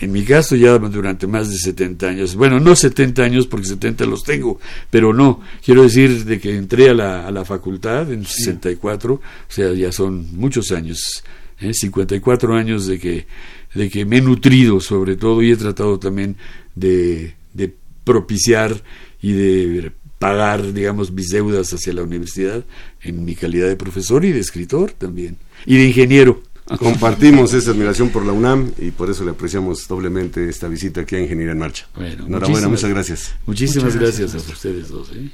[0.00, 2.36] En mi caso ya durante más de 70 años.
[2.36, 5.40] Bueno, no 70 años porque 70 los tengo, pero no.
[5.64, 8.44] Quiero decir de que entré a la, a la facultad en sí.
[8.44, 11.24] 64, o sea, ya son muchos años,
[11.60, 11.74] ¿eh?
[11.74, 13.26] 54 años de que,
[13.74, 16.36] de que me he nutrido sobre todo y he tratado también
[16.76, 18.80] de, de propiciar
[19.20, 22.64] y de pagar, digamos, mis deudas hacia la universidad
[23.02, 26.42] en mi calidad de profesor y de escritor también, y de ingeniero.
[26.76, 31.16] Compartimos esa admiración por la UNAM y por eso le apreciamos doblemente esta visita aquí
[31.16, 31.86] a Ingeniería en Marcha.
[31.94, 33.34] Bueno, Enhorabuena, muchas gracias.
[33.46, 35.10] Muchísimas muchas gracias, gracias a ustedes dos.
[35.14, 35.30] ¿eh?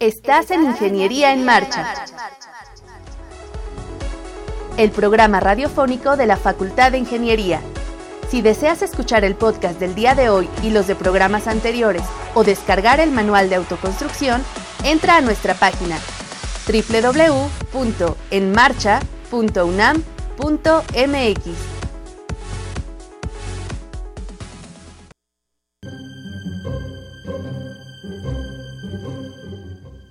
[0.00, 1.94] Estás en Ingeniería en Marcha,
[4.76, 7.60] el programa radiofónico de la Facultad de Ingeniería.
[8.30, 12.02] Si deseas escuchar el podcast del día de hoy y los de programas anteriores
[12.34, 14.42] o descargar el manual de autoconstrucción,
[14.84, 15.98] entra a nuestra página
[20.38, 21.78] www.enmarcha.unam.mx.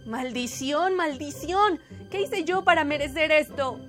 [0.05, 1.79] Maldición, maldición.
[2.09, 3.79] ¿Qué hice yo para merecer esto?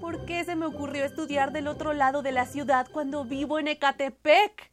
[0.00, 3.68] ¿Por qué se me ocurrió estudiar del otro lado de la ciudad cuando vivo en
[3.68, 4.70] Ecatepec?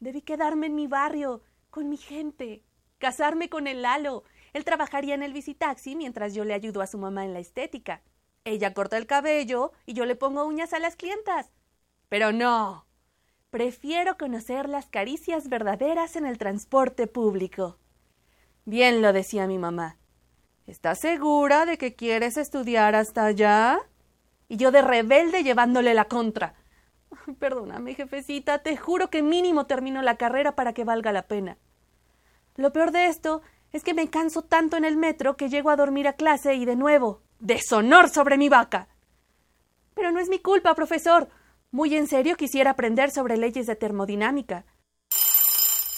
[0.00, 2.62] Debí quedarme en mi barrio, con mi gente,
[2.98, 4.24] casarme con el Lalo.
[4.52, 8.02] Él trabajaría en el visitaxi mientras yo le ayudo a su mamá en la estética.
[8.44, 11.52] Ella corta el cabello y yo le pongo uñas a las clientas.
[12.08, 12.86] Pero no.
[13.50, 17.78] Prefiero conocer las caricias verdaderas en el transporte público.
[18.64, 19.98] Bien lo decía mi mamá.
[20.66, 23.80] ¿Estás segura de que quieres estudiar hasta allá?
[24.52, 26.54] y yo de rebelde llevándole la contra.
[27.38, 31.56] Perdóname, jefecita, te juro que mínimo termino la carrera para que valga la pena.
[32.56, 33.40] Lo peor de esto
[33.72, 36.66] es que me canso tanto en el metro que llego a dormir a clase y
[36.66, 38.88] de nuevo, deshonor sobre mi vaca.
[39.94, 41.28] Pero no es mi culpa, profesor.
[41.70, 44.64] Muy en serio quisiera aprender sobre leyes de termodinámica.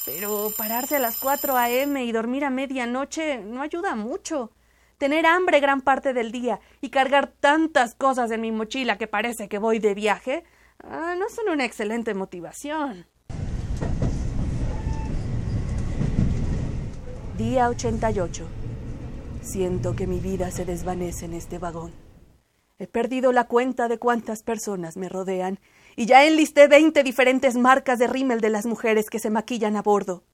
[0.04, 2.04] Pero pararse a las 4 a.m.
[2.04, 4.50] y dormir a medianoche no ayuda mucho
[4.98, 9.48] tener hambre gran parte del día y cargar tantas cosas en mi mochila que parece
[9.48, 10.44] que voy de viaje,
[10.82, 13.06] ah, no son una excelente motivación.
[17.36, 18.63] Día 88.
[19.44, 21.92] Siento que mi vida se desvanece en este vagón.
[22.78, 25.60] He perdido la cuenta de cuántas personas me rodean
[25.96, 29.82] y ya enlisté 20 diferentes marcas de rímel de las mujeres que se maquillan a
[29.82, 30.24] bordo.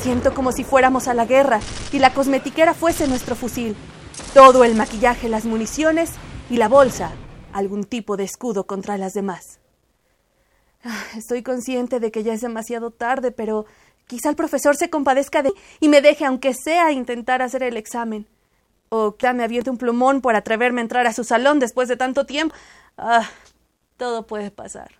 [0.00, 1.58] Siento como si fuéramos a la guerra
[1.92, 3.74] y la cosmetiquera fuese nuestro fusil.
[4.32, 6.12] Todo el maquillaje, las municiones
[6.48, 7.10] y la bolsa,
[7.52, 9.58] algún tipo de escudo contra las demás.
[10.84, 13.66] Ah, estoy consciente de que ya es demasiado tarde, pero
[14.08, 18.26] quizá el profesor se compadezca de y me deje, aunque sea, intentar hacer el examen.
[18.88, 21.96] O quizá me aviente un plumón por atreverme a entrar a su salón después de
[21.96, 22.54] tanto tiempo.
[22.96, 23.28] Ah,
[23.96, 24.90] todo puede pasar.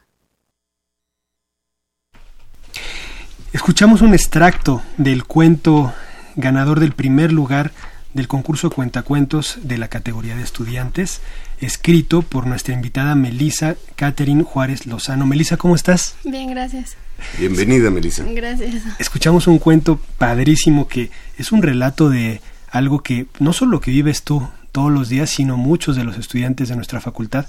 [3.53, 5.92] Escuchamos un extracto del cuento
[6.37, 7.73] ganador del primer lugar
[8.12, 11.21] del concurso Cuentacuentos de la categoría de estudiantes,
[11.61, 15.25] escrito por nuestra invitada Melisa Catherine Juárez Lozano.
[15.25, 16.16] Melisa, ¿cómo estás?
[16.25, 16.97] Bien, gracias.
[17.38, 18.24] Bienvenida, Melisa.
[18.28, 18.83] Gracias.
[18.98, 24.22] Escuchamos un cuento padrísimo que es un relato de algo que no solo que vives
[24.22, 27.46] tú todos los días, sino muchos de los estudiantes de nuestra facultad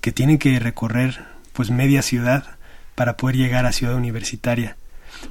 [0.00, 2.44] que tienen que recorrer pues media ciudad
[2.94, 4.76] para poder llegar a Ciudad Universitaria.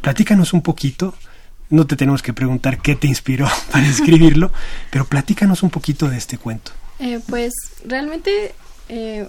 [0.02, 1.14] Platícanos un poquito,
[1.70, 4.52] no te tenemos que preguntar qué te inspiró para escribirlo,
[4.90, 6.72] pero platícanos un poquito de este cuento.
[7.00, 7.54] Eh, pues
[7.86, 8.56] realmente
[8.90, 9.28] eh,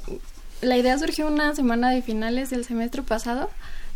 [0.63, 3.51] la idea surgió una semana de finales del semestre pasado,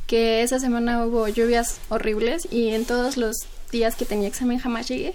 [0.07, 3.37] que esa semana hubo lluvias horribles y en todos los
[3.71, 5.15] días que tenía examen jamás llegué.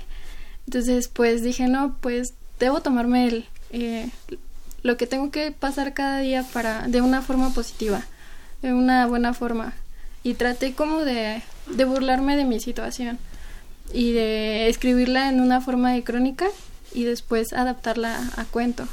[0.65, 4.09] Entonces pues dije, no, pues debo tomarme el, eh,
[4.83, 8.05] lo que tengo que pasar cada día para de una forma positiva,
[8.61, 9.73] de una buena forma
[10.23, 13.17] y traté como de de burlarme de mi situación
[13.93, 16.47] y de escribirla en una forma de crónica
[16.93, 18.87] y después adaptarla a cuento.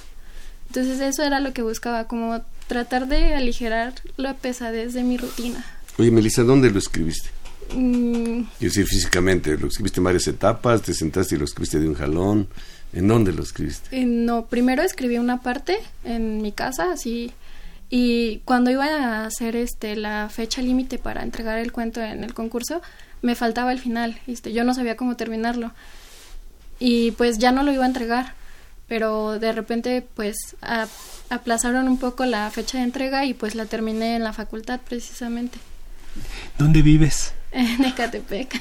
[0.69, 5.65] Entonces eso era lo que buscaba, como tratar de aligerar la pesadez de mi rutina.
[5.99, 7.29] Oye, Melissa, ¿dónde lo escribiste?
[7.75, 10.83] Mm, Quiero decir, físicamente, ¿lo escribiste en varias etapas?
[10.83, 12.49] ¿Te sentaste y lo escribiste de un jalón?
[12.93, 13.97] ¿En dónde lo escribiste?
[14.01, 17.33] eh, no, primero escribí una parte en mi casa, así,
[17.91, 22.35] y cuando iba a hacer este la fecha límite para entregar el cuento en el
[22.35, 22.83] concurso,
[23.23, 25.73] me faltaba el final, este, yo no sabía cómo terminarlo.
[26.79, 28.35] Y pues ya no lo iba a entregar,
[28.89, 30.87] pero de repente pues a-
[31.31, 35.59] aplazaron un poco la fecha de entrega y pues la terminé en la facultad precisamente,
[36.59, 37.33] ¿Dónde vives?
[37.53, 38.61] en Ecatepec.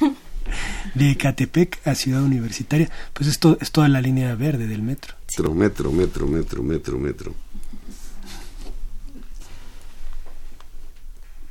[0.94, 2.89] De Ecatepec a Ciudad Universitaria.
[3.13, 5.16] Pues esto es toda la línea verde del metro.
[5.38, 7.34] Metro, metro, metro, metro, metro, metro.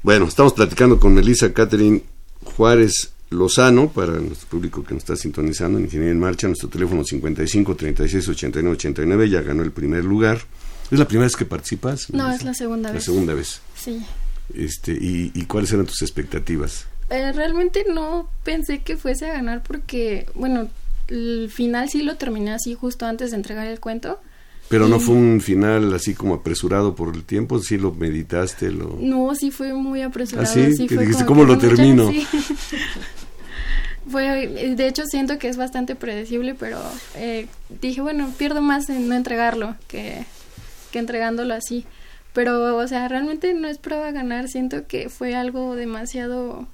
[0.03, 2.03] Bueno, estamos platicando con Melissa Catherine
[2.45, 7.03] Juárez Lozano, para nuestro público que nos está sintonizando en Ingeniería en Marcha, nuestro teléfono
[7.05, 10.41] 55 36 89 89, ya ganó el primer lugar.
[10.91, 12.11] ¿Es la primera vez que participas?
[12.11, 13.05] No, es la segunda La vez.
[13.05, 13.61] segunda vez.
[13.75, 14.03] Sí.
[14.55, 16.87] Este, y, ¿Y cuáles eran tus expectativas?
[17.11, 20.69] Eh, realmente no pensé que fuese a ganar porque, bueno,
[21.09, 24.19] el final sí lo terminé así justo antes de entregar el cuento.
[24.69, 28.97] Pero no fue un final así como apresurado por el tiempo, sí lo meditaste, lo...
[28.99, 30.49] No, sí fue muy apresurado.
[30.49, 30.87] ¿Ah, sí?
[30.87, 32.11] ¿Que fue dijiste, como ¿cómo que lo termino?
[32.11, 32.27] sí.
[34.11, 36.81] fue, de hecho siento que es bastante predecible, pero
[37.17, 37.49] eh,
[37.83, 40.25] dije, bueno, pierdo más en no entregarlo que,
[40.91, 41.85] que entregándolo así.
[42.35, 46.67] Pero, o sea, realmente no esperaba ganar, siento que fue algo demasiado,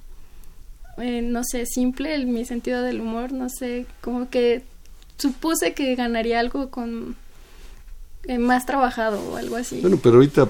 [0.97, 4.63] eh, no sé, simple en mi sentido del humor, no sé, como que
[5.17, 7.17] supuse que ganaría algo con
[8.23, 9.81] eh, más trabajado o algo así.
[9.81, 10.47] Bueno, pero ahorita,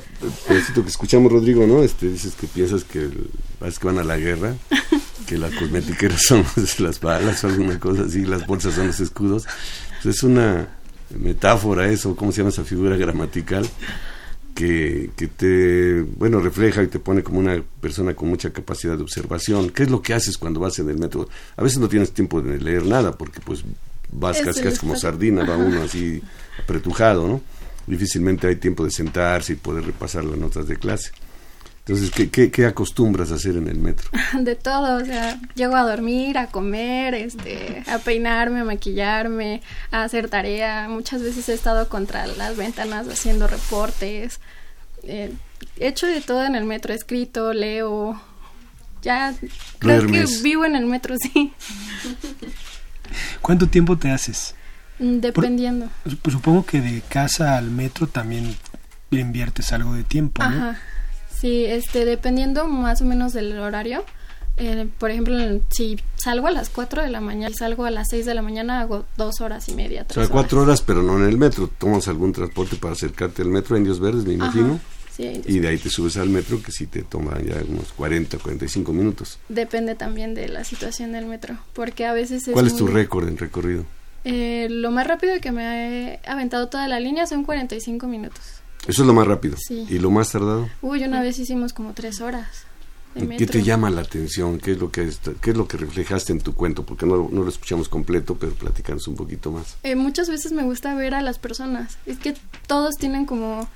[0.48, 1.82] pedacito que escuchamos, Rodrigo, ¿no?
[1.82, 4.54] Este, dices que piensas que, el- que van a la guerra,
[5.28, 6.46] que las cosmetiqueras son
[6.80, 9.48] las balas o alguna cosa así, las bolsas son los escudos.
[10.04, 10.68] Pues es una
[11.18, 13.68] metáfora eso, ¿cómo se llama esa figura gramatical?
[14.56, 19.04] Que, que te, bueno, refleja y te pone como una persona con mucha capacidad de
[19.04, 19.70] observación.
[19.70, 21.30] ¿Qué es lo que haces cuando vas en el metro?
[21.56, 23.64] A veces no tienes tiempo de leer nada porque pues
[24.12, 26.22] vas casi como sardina, va uno así
[26.64, 27.42] apretujado, ¿no?
[27.88, 31.12] Difícilmente hay tiempo de sentarse y poder repasar las notas de clase.
[31.90, 34.12] Entonces, ¿qué, qué, qué acostumbras a hacer en el metro?
[34.40, 40.04] de todo, o sea, llego a dormir, a comer, este, a peinarme, a maquillarme, a
[40.04, 40.88] hacer tarea.
[40.88, 44.40] Muchas veces he estado contra las ventanas haciendo reportes.
[45.02, 45.34] Eh,
[45.80, 48.22] he hecho de todo en el metro, he escrito, leo.
[49.02, 49.34] Ya
[49.80, 51.54] creo que vivo en el metro, sí,
[53.42, 54.54] ¿Cuánto tiempo te haces?
[55.00, 55.90] Mm, dependiendo.
[56.22, 58.56] Pues supongo que de casa al metro también
[59.10, 60.50] inviertes algo de tiempo, ¿no?
[60.50, 60.80] Ajá.
[61.40, 64.04] Sí, este, dependiendo más o menos del horario.
[64.58, 65.38] Eh, por ejemplo,
[65.70, 68.42] si salgo a las 4 de la mañana y salgo a las 6 de la
[68.42, 70.06] mañana, hago dos horas y media.
[70.10, 70.68] O sea, cuatro horas.
[70.68, 71.70] horas, pero no en el metro.
[71.78, 74.74] Tomas algún transporte para acercarte al metro en Indios Verdes, me imagino.
[74.74, 74.80] Ajá,
[75.16, 78.38] sí, Y de ahí te subes al metro, que sí te toma ya unos 40,
[78.38, 79.40] 45 minutos.
[79.48, 83.30] Depende también de la situación del metro, porque a veces es ¿Cuál es tu récord
[83.30, 83.86] en recorrido?
[84.26, 88.60] Eh, lo más rápido que me he aventado toda la línea son 45 minutos.
[88.88, 89.56] Eso es lo más rápido.
[89.58, 89.86] Sí.
[89.90, 90.70] ¿Y lo más tardado?
[90.82, 92.64] Uy, una vez hicimos como tres horas.
[93.38, 94.60] ¿Qué te llama la atención?
[94.60, 96.86] ¿Qué es lo que, está- qué es lo que reflejaste en tu cuento?
[96.86, 99.78] Porque no, lo- no lo escuchamos completo, pero platicanos un poquito más.
[99.84, 101.98] Eh, muchas veces me gusta ver a las personas.
[102.06, 102.36] Es que
[102.68, 103.68] todos tienen como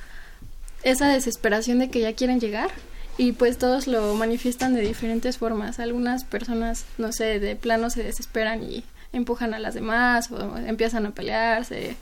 [0.83, 2.69] esa desesperación de que ya quieren llegar
[3.17, 5.79] y pues todos lo manifiestan de diferentes formas.
[5.79, 11.05] Algunas personas, no sé, de plano se desesperan y empujan a las demás o empiezan
[11.07, 11.97] a pelearse.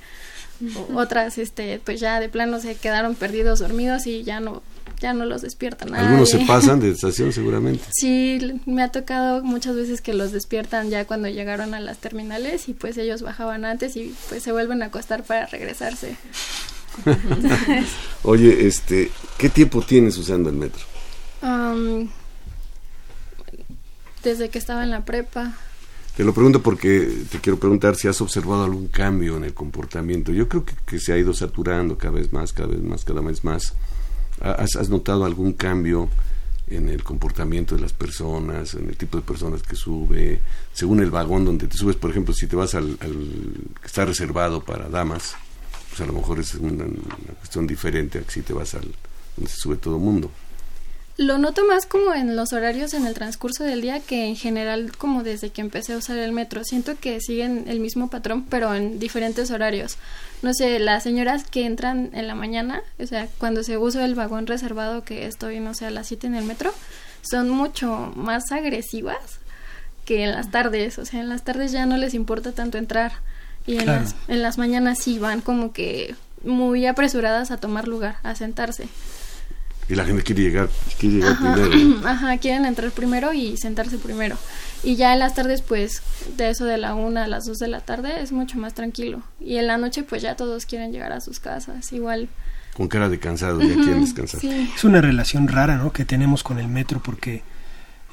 [0.93, 4.62] Otras, este, pues ya de plano se quedaron perdidos, dormidos y ya no,
[5.00, 6.06] ya no los despierta nadie.
[6.06, 7.84] Algunos se pasan de estación seguramente.
[7.91, 12.69] Sí, me ha tocado muchas veces que los despiertan ya cuando llegaron a las terminales
[12.69, 16.15] y pues ellos bajaban antes y pues se vuelven a acostar para regresarse.
[18.24, 20.84] Oye, este, ¿qué tiempo tienes usando el metro?
[24.24, 25.53] Desde que estaba en la prepa.
[26.16, 30.34] Te lo pregunto porque te quiero preguntar si has observado algún cambio en el comportamiento.
[30.34, 33.43] Yo creo que, se ha ido saturando cada vez más, cada vez más, cada vez
[33.43, 33.74] más.
[34.41, 36.09] ¿Has, has notado algún cambio
[36.68, 40.41] en el comportamiento de las personas, en el tipo de personas que sube,
[40.74, 41.95] según el vagón donde te subes?
[41.95, 45.36] Por ejemplo, si te vas al, al que está reservado para damas,
[45.89, 48.93] pues a lo mejor es una, una cuestión diferente a que si te vas al
[49.36, 50.32] donde se sube todo el mundo.
[51.22, 54.91] Lo noto más como en los horarios en el transcurso del día que en general
[54.97, 56.63] como desde que empecé a usar el metro.
[56.63, 59.99] Siento que siguen el mismo patrón pero en diferentes horarios.
[60.41, 64.15] No sé, las señoras que entran en la mañana, o sea, cuando se usa el
[64.15, 66.74] vagón reservado que estoy, no sé, a las 7 en el metro,
[67.22, 69.19] son mucho más agresivas
[70.05, 73.11] que en las tardes, o sea, en las tardes ya no les importa tanto entrar
[73.67, 78.15] y en, las, en las mañanas sí van como que muy apresuradas a tomar lugar,
[78.24, 78.88] a sentarse.
[79.92, 82.00] Y la gente quiere llegar, quiere llegar primero.
[82.08, 84.38] Ajá, quieren entrar primero y sentarse primero.
[84.84, 86.02] Y ya en las tardes, pues,
[86.38, 89.22] de eso de la una a las dos de la tarde es mucho más tranquilo.
[89.42, 92.30] Y en la noche, pues ya todos quieren llegar a sus casas, igual.
[92.74, 94.39] Con cara de cansado, ya quieren descansar.
[94.46, 95.92] Es una relación rara, ¿no?
[95.92, 97.44] Que tenemos con el metro porque,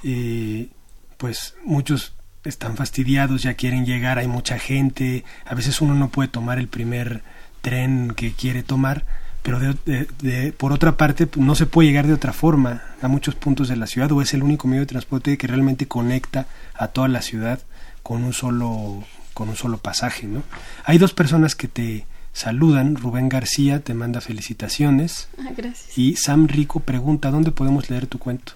[0.02, 0.70] eh,
[1.16, 2.12] pues, muchos
[2.42, 6.66] están fastidiados, ya quieren llegar, hay mucha gente, a veces uno no puede tomar el
[6.66, 7.22] primer
[7.60, 9.04] tren que quiere tomar
[9.42, 13.68] pero de, por otra parte no se puede llegar de otra forma a muchos puntos
[13.68, 17.08] de la ciudad o es el único medio de transporte que realmente conecta a toda
[17.08, 17.60] la ciudad
[18.02, 20.42] con un solo con un solo pasaje ¿no?
[20.84, 25.96] hay dos personas que te saludan Rubén García te manda felicitaciones ah, gracias.
[25.96, 28.54] y Sam Rico pregunta dónde podemos leer tu cuento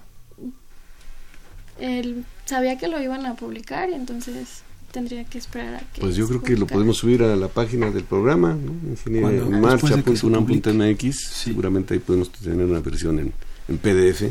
[1.78, 4.62] él sabía que lo iban a publicar y entonces
[4.92, 7.90] tendría que esperar a que Pues yo creo que lo podemos subir a la página
[7.90, 9.58] del programa, ¿no?
[9.60, 13.32] marcha.unam.mx, seguramente ahí podemos tener una versión en,
[13.68, 14.30] en, PDF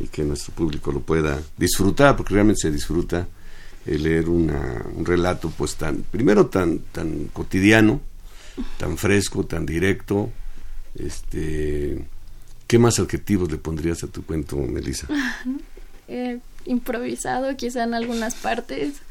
[0.00, 3.28] y que nuestro público lo pueda disfrutar, porque realmente se disfruta
[3.86, 8.00] el leer una, un relato pues tan, primero tan, tan cotidiano,
[8.78, 10.30] tan fresco, tan directo,
[10.96, 12.04] este...
[12.66, 15.08] ¿Qué más adjetivos le pondrías a tu cuento, Melissa?
[16.08, 19.02] eh, improvisado, quizá en algunas partes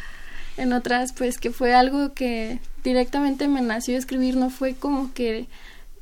[0.59, 5.47] en otras pues que fue algo que directamente me nació escribir, no fue como que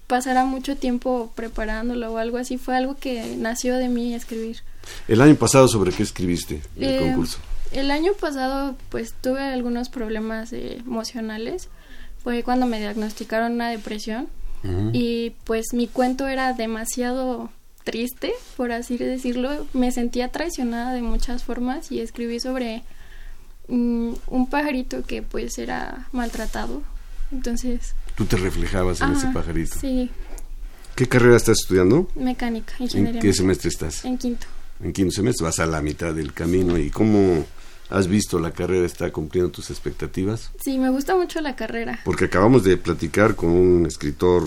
[0.07, 4.57] pasara mucho tiempo preparándolo o algo así, fue algo que nació de mí escribir.
[5.07, 7.39] ¿El año pasado sobre qué escribiste el Eh, concurso?
[7.71, 11.67] El año pasado pues tuve algunos problemas eh, emocionales,
[12.23, 14.27] fue cuando me diagnosticaron una depresión
[14.91, 17.49] y pues mi cuento era demasiado
[17.85, 22.83] triste, por así decirlo, me sentía traicionada de muchas formas y escribí sobre
[23.67, 26.81] mm, un pajarito que pues era maltratado.
[27.31, 29.77] Entonces, Tú te reflejabas en ese pajarito.
[29.79, 30.09] Sí,
[30.95, 32.09] ¿Qué carrera estás estudiando?
[32.15, 33.11] mecánica, ¿En ingeniería.
[33.21, 33.37] qué mecánica.
[33.37, 34.05] semestre estás?
[34.05, 34.47] En quinto.
[34.83, 36.77] En quinto semestre, vas a la mitad del camino.
[36.77, 37.45] ¿Y cómo
[37.89, 38.85] has visto la carrera?
[38.85, 40.49] ¿Está cumpliendo tus expectativas?
[40.63, 41.99] Sí, me gusta mucho la carrera.
[42.03, 44.43] Porque acabamos de platicar con un escritor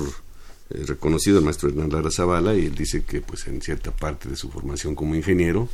[0.70, 4.28] eh, reconocido, el maestro Hernán Lara Zavala, y él dice que pues en cierta parte
[4.28, 5.68] de su formación como ingeniero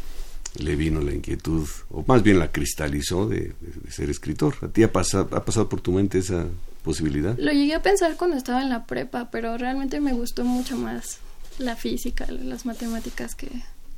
[0.58, 3.52] le vino la inquietud, o más bien la cristalizó de,
[3.90, 4.54] ser escritor.
[4.62, 6.46] ¿A ti ha, pasa- ha pasado por tu mente esa
[6.82, 7.36] posibilidad?
[7.38, 11.18] Lo llegué a pensar cuando estaba en la prepa, pero realmente me gustó mucho más
[11.58, 13.48] la física, las matemáticas que,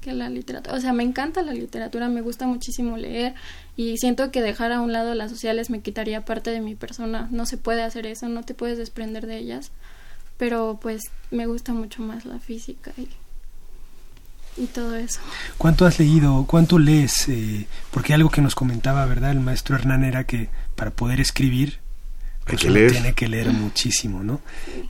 [0.01, 0.77] que la literatura.
[0.77, 3.35] O sea, me encanta la literatura, me gusta muchísimo leer
[3.77, 7.29] y siento que dejar a un lado las sociales me quitaría parte de mi persona.
[7.31, 9.71] No se puede hacer eso, no te puedes desprender de ellas,
[10.37, 13.09] pero pues me gusta mucho más la física y,
[14.59, 15.21] y todo eso.
[15.57, 16.45] ¿Cuánto has leído?
[16.47, 17.29] ¿Cuánto lees?
[17.29, 19.31] Eh, porque algo que nos comentaba, ¿verdad?
[19.33, 21.79] El maestro Hernán era que para poder escribir,
[22.41, 22.93] Hay pues que leer.
[22.93, 24.41] tiene que leer muchísimo, ¿no?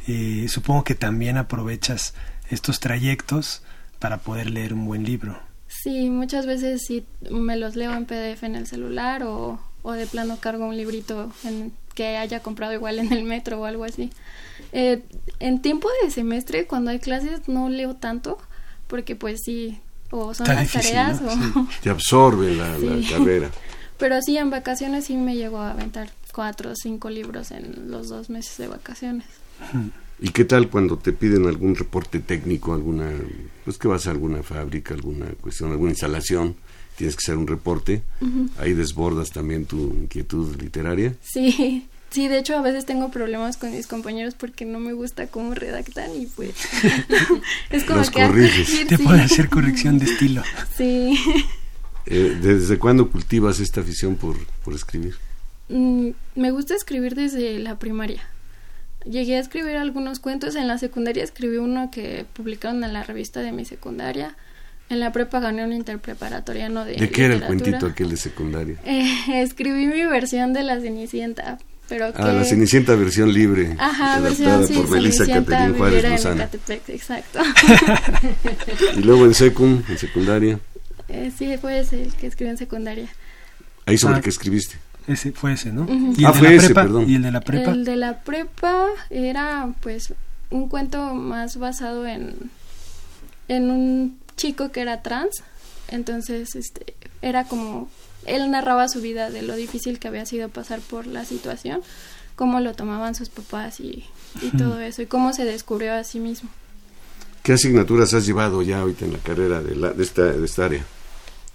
[0.07, 2.15] Eh, supongo que también aprovechas
[2.51, 3.63] estos trayectos
[3.99, 5.39] para poder leer un buen libro.
[5.69, 10.07] Sí, muchas veces sí me los leo en PDF en el celular o, o de
[10.07, 14.11] plano cargo un librito en, que haya comprado igual en el metro o algo así.
[14.73, 15.03] Eh,
[15.41, 18.39] en tiempo de semestre, cuando hay clases, no leo tanto
[18.89, 19.79] porque pues sí,
[20.11, 21.63] o son Está las difícil, tareas ¿no?
[21.63, 21.69] o...
[21.83, 22.77] Te absorbe la,
[23.09, 23.51] carrera.
[23.99, 28.09] Pero sí, en vacaciones sí me llego a aventar cuatro o cinco libros en los
[28.09, 29.27] dos meses de vacaciones.
[30.21, 33.11] ¿Y qué tal cuando te piden algún reporte técnico, alguna,
[33.65, 36.55] pues que vas a alguna fábrica, alguna cuestión, alguna instalación,
[36.97, 38.03] tienes que hacer un reporte,
[38.59, 41.15] ahí desbordas también tu inquietud literaria?
[41.23, 45.27] Sí, sí, de hecho a veces tengo problemas con mis compañeros porque no me gusta
[45.29, 46.53] cómo redactan y pues
[47.71, 48.67] es como Los que a corriges.
[48.67, 49.03] corregir, Te sí.
[49.03, 50.43] puede hacer corrección de estilo.
[50.77, 51.19] Sí.
[52.07, 55.17] Eh, ¿Desde cuándo cultivas esta afición por, por escribir?
[55.69, 58.23] Mm, me gusta escribir desde la primaria.
[59.05, 60.55] Llegué a escribir algunos cuentos.
[60.57, 64.37] En la secundaria escribí uno que publicaron en la revista de mi secundaria.
[64.89, 66.95] En la prepa gané un interpreparatoriano de.
[66.95, 68.79] ¿De qué era el cuentito aquel de secundaria?
[68.87, 71.59] Eh, escribí mi versión de La Cenicienta.
[71.89, 72.21] Pero que...
[72.23, 76.43] Ah, la Cenicienta versión libre, Ajá, adaptada versión sí, por Melissa Caterín Juárez Lozano.
[76.89, 77.41] Exacto.
[78.97, 80.59] Y luego en secum, en secundaria,
[81.09, 83.09] Eh, sí, fue ese el que escribí en secundaria.
[83.87, 84.21] ahí sobre Ah.
[84.21, 84.77] qué escribiste.
[85.07, 85.83] Ese fue ese, ¿no?
[85.85, 86.15] Ujú.
[86.19, 86.83] ¿Y el Ah, de fue la ese, prepa?
[86.83, 87.09] perdón.
[87.09, 87.71] ¿Y el de la prepa?
[87.71, 90.13] El de la prepa era pues
[90.51, 92.35] un cuento más basado en
[93.49, 95.43] en un chico que era trans,
[95.89, 97.89] entonces este era como
[98.27, 101.83] él narraba su vida de lo difícil que había sido pasar por la situación,
[102.37, 104.05] cómo lo tomaban sus papás y,
[104.43, 106.51] y todo eso y cómo se descubrió a sí mismo.
[107.43, 110.67] ¿Qué asignaturas has llevado ya ahorita en la carrera de, la, de, esta, de esta
[110.67, 110.85] área?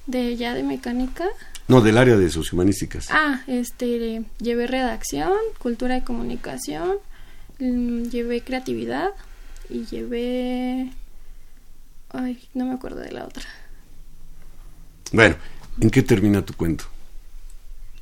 [0.07, 1.25] De ya de mecánica.
[1.67, 3.07] No, del área de sociohumanísticas.
[3.11, 6.97] Ah, este, llevé redacción, cultura y comunicación,
[7.59, 9.11] mm, llevé creatividad
[9.69, 10.91] y llevé...
[12.09, 13.45] Ay, no me acuerdo de la otra.
[15.11, 15.35] Bueno,
[15.79, 16.83] ¿en qué termina tu cuento?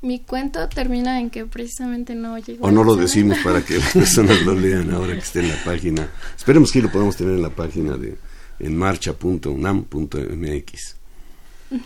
[0.01, 2.65] Mi cuento termina en que precisamente no llegó.
[2.65, 5.63] O no lo decimos para que las personas lo lean ahora que esté en la
[5.63, 6.09] página.
[6.36, 8.17] Esperemos que lo podamos tener en la página de
[8.59, 10.95] en marcha.unam.mx.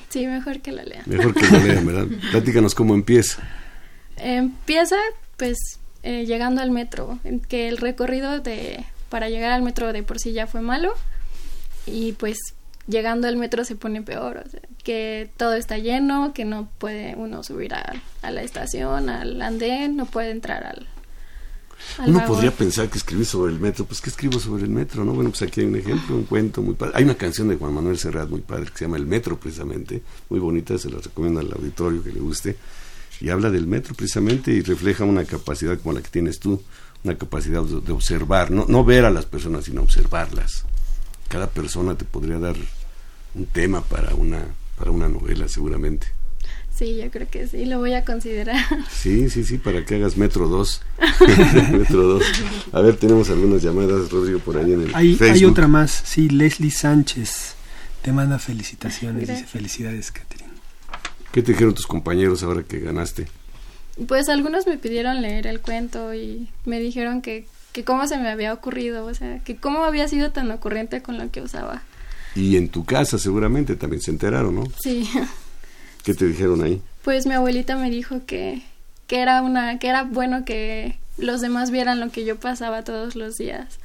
[0.09, 1.03] Sí, mejor que la lean.
[1.05, 2.07] Mejor que lo lean, ¿verdad?
[2.31, 3.43] Platícanos cómo empieza.
[4.17, 4.95] Empieza,
[5.37, 5.57] pues,
[6.03, 10.33] eh, llegando al metro, que el recorrido de para llegar al metro de por sí
[10.33, 10.93] ya fue malo
[11.85, 12.37] y pues
[12.87, 17.15] llegando al metro se pone peor, o sea, que todo está lleno, que no puede
[17.15, 20.87] uno subir a, a la estación, al andén, no puede entrar al,
[21.97, 22.35] al Uno vagón.
[22.35, 25.03] podría pensar que escribir sobre el metro, pues ¿qué escribo sobre el metro?
[25.03, 26.93] no Bueno, pues aquí hay un ejemplo, un cuento muy padre.
[26.95, 30.01] Hay una canción de Juan Manuel Serrat muy padre que se llama El Metro, precisamente,
[30.29, 32.55] muy bonita, se la recomiendo al auditorio que le guste,
[33.21, 36.61] y habla del metro precisamente y refleja una capacidad como la que tienes tú,
[37.03, 40.65] una capacidad de de observar, no, no ver a las personas, sino observarlas.
[41.27, 42.55] Cada persona te podría dar
[43.33, 44.43] un tema para una,
[44.77, 46.07] para una novela, seguramente.
[46.73, 48.63] Sí, yo creo que sí, lo voy a considerar.
[48.91, 50.81] Sí, sí, sí, para que hagas Metro 2.
[51.71, 52.23] Metro 2.
[52.73, 55.35] A ver, tenemos algunas llamadas, Rodrigo, por ahí en el Hay, Facebook.
[55.35, 57.55] hay otra más, sí, Leslie Sánchez
[58.05, 60.51] te manda felicitaciones, dice felicidades, Catherine.
[61.31, 63.25] ¿Qué te dijeron tus compañeros ahora que ganaste?
[64.07, 68.29] Pues algunos me pidieron leer el cuento y me dijeron que, que cómo se me
[68.29, 71.81] había ocurrido, o sea, que cómo había sido tan ocurrente con lo que usaba.
[72.33, 74.63] Y en tu casa seguramente también se enteraron, ¿no?
[74.81, 75.09] Sí,
[76.05, 76.81] ¿Qué te dijeron ahí?
[77.03, 78.61] pues mi abuelita me dijo que,
[79.07, 83.15] que era una, que era bueno que los demás vieran lo que yo pasaba todos
[83.17, 83.77] los días.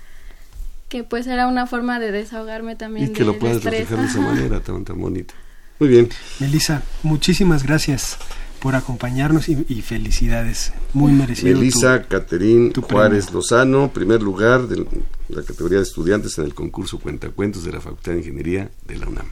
[0.88, 3.08] Que pues era una forma de desahogarme también.
[3.10, 5.34] Y que de- lo puedas reflejar de esa manera tan, tan bonita.
[5.80, 6.08] Muy bien.
[6.38, 8.18] Melissa, muchísimas gracias
[8.60, 11.56] por acompañarnos y, y felicidades, muy merecido.
[11.56, 13.40] Melissa Caterín Juárez premio.
[13.40, 14.86] Lozano, primer lugar de
[15.28, 19.08] la categoría de estudiantes en el concurso Cuentacuentos de la Facultad de Ingeniería de la
[19.08, 19.26] UNAM.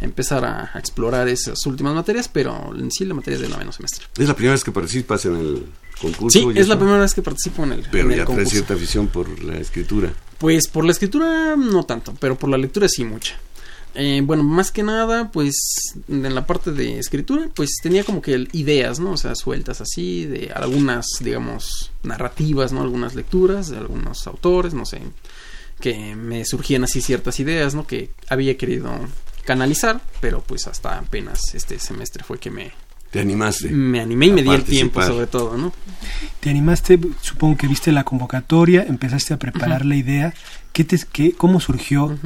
[0.00, 3.72] empezar a, a explorar esas últimas materias, pero en sí la materia es de noveno
[3.72, 4.06] semestre.
[4.18, 5.66] Es la primera vez que participas en el
[6.00, 6.38] concurso.
[6.38, 8.50] Sí, es la primera vez que participo en el, Pero en el ya traes concurso.
[8.50, 10.12] cierta afición por la escritura.
[10.38, 13.34] Pues por la escritura no tanto, pero por la lectura sí mucha.
[13.94, 15.54] Eh, bueno, más que nada, pues
[16.08, 19.10] en la parte de escritura, pues tenía como que ideas, ¿no?
[19.12, 22.82] O sea, sueltas así, de algunas, digamos, narrativas, ¿no?
[22.82, 25.02] Algunas lecturas de algunos autores, no sé,
[25.80, 27.84] que me surgían así ciertas ideas, ¿no?
[27.84, 28.92] Que había querido
[29.50, 32.70] canalizar, pero pues hasta apenas este semestre fue que me,
[33.10, 33.68] Te animaste.
[33.70, 35.72] me animé y me di el tiempo, sobre todo, ¿no?
[36.38, 40.32] Te animaste, supongo que viste la convocatoria, empezaste a preparar la idea.
[40.72, 42.16] ¿Qué te, qué, ¿Cómo surgió?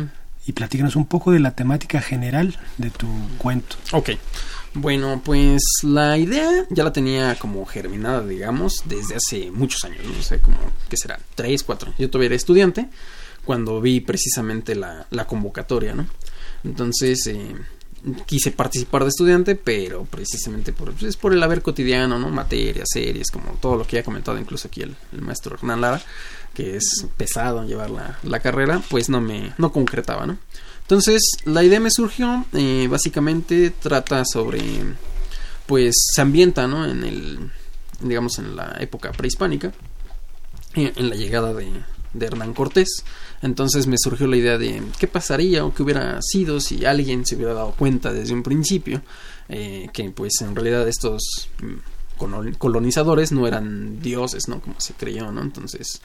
[0.47, 3.07] Y platícanos un poco de la temática general de tu
[3.39, 3.77] cuento.
[3.93, 4.11] Ok.
[4.75, 10.23] Bueno, pues la idea ya la tenía como germinada, digamos, desde hace muchos años, no
[10.23, 10.59] sé, como,
[10.91, 11.19] ¿qué será?
[11.35, 11.95] Tres, cuatro.
[11.99, 12.89] Yo todavía era estudiante
[13.47, 16.07] cuando vi precisamente la, la convocatoria, ¿no?
[16.65, 17.55] Entonces, eh,
[18.27, 22.29] quise participar de estudiante, pero precisamente por, pues, por el haber cotidiano, ¿no?
[22.31, 25.81] Materias, series, como todo lo que ya ha comentado incluso aquí el, el maestro Hernán
[25.81, 26.03] Lara,
[26.53, 30.39] que es pesado llevar la, la carrera, pues no me, no concretaba, ¿no?
[30.83, 34.61] Entonces, la idea me surgió, eh, básicamente trata sobre,
[35.67, 36.87] pues se ambienta, ¿no?
[36.87, 37.51] En el,
[38.01, 39.73] digamos, en la época prehispánica,
[40.75, 41.71] eh, en la llegada de,
[42.15, 43.05] de Hernán Cortés.
[43.43, 47.37] Entonces me surgió la idea de qué pasaría o qué hubiera sido si alguien se
[47.37, 49.03] hubiera dado cuenta desde un principio
[49.49, 54.61] eh, que pues en realidad estos mm, colonizadores no eran dioses, ¿no?
[54.61, 55.43] Como se creyó, ¿no?
[55.43, 56.01] Entonces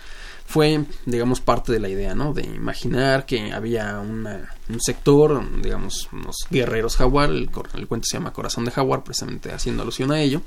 [0.45, 2.34] fue, digamos, parte de la idea, ¿no?
[2.34, 8.18] De imaginar que había una, un sector, digamos, unos guerreros jaguar, el, el, cuento se
[8.18, 10.41] llama Corazón de Jaguar, precisamente haciendo alusión a ello,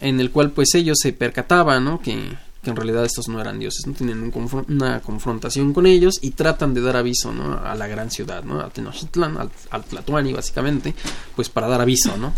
[0.00, 2.00] en el cual pues ellos se percataban, ¿no?
[2.00, 2.36] Que
[2.66, 4.32] que en realidad estos no eran dioses, no tienen
[4.68, 7.64] una confrontación con ellos y tratan de dar aviso ¿no?
[7.64, 8.58] a la gran ciudad, ¿no?
[8.60, 10.92] a Tenochtitlan, al, al, Tlatuani básicamente,
[11.36, 12.34] pues para dar aviso, ¿no?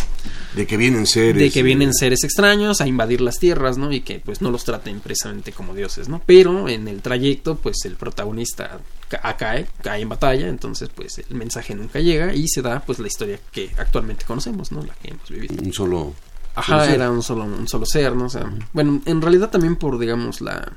[0.55, 1.41] De que vienen seres.
[1.41, 3.91] De que vienen seres extraños a invadir las tierras, ¿no?
[3.91, 6.21] Y que pues no los traten precisamente como dioses, ¿no?
[6.27, 11.75] Pero en el trayecto, pues el protagonista cae, cae en batalla, entonces pues el mensaje
[11.75, 14.83] nunca llega y se da pues la historia que actualmente conocemos, ¿no?
[14.83, 15.55] La que hemos vivido.
[15.63, 16.15] Un solo
[16.59, 18.27] Ajá, era un solo, un solo ser, ¿no?
[18.27, 20.73] O sea, bueno, en realidad también por, digamos, la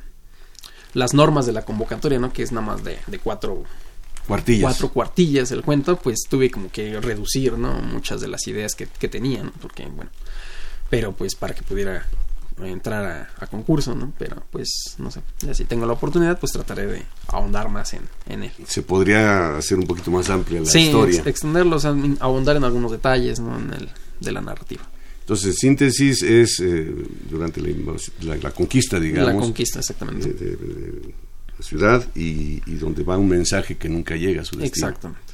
[0.93, 2.33] las normas de la convocatoria, ¿no?
[2.33, 3.63] Que es nada más de, de cuatro
[4.27, 4.61] cuartillas.
[4.61, 7.73] cuatro cuartillas el cuento, pues tuve como que reducir, ¿no?
[7.73, 9.51] Muchas de las ideas que, que tenía, ¿no?
[9.61, 10.11] Porque, bueno,
[10.89, 12.05] pero pues para que pudiera
[12.61, 14.13] entrar a, concurso, ¿no?
[14.17, 18.01] Pero pues, no sé, ya si tengo la oportunidad, pues trataré de ahondar más en,
[18.27, 18.51] en él.
[18.67, 21.23] Se podría hacer un poquito más amplia la historia.
[21.23, 23.57] Sí, extenderlo, o sea, ahondar en algunos detalles, ¿no?
[23.57, 24.83] En el, de la narrativa.
[25.31, 26.93] Entonces, síntesis es eh,
[27.29, 29.33] durante la, la, conquista, digamos.
[29.33, 30.33] La conquista, exactamente.
[30.33, 31.13] De, de, de
[31.57, 34.89] la ciudad y, y, donde va un mensaje que nunca llega a su destino.
[34.89, 35.33] Exactamente.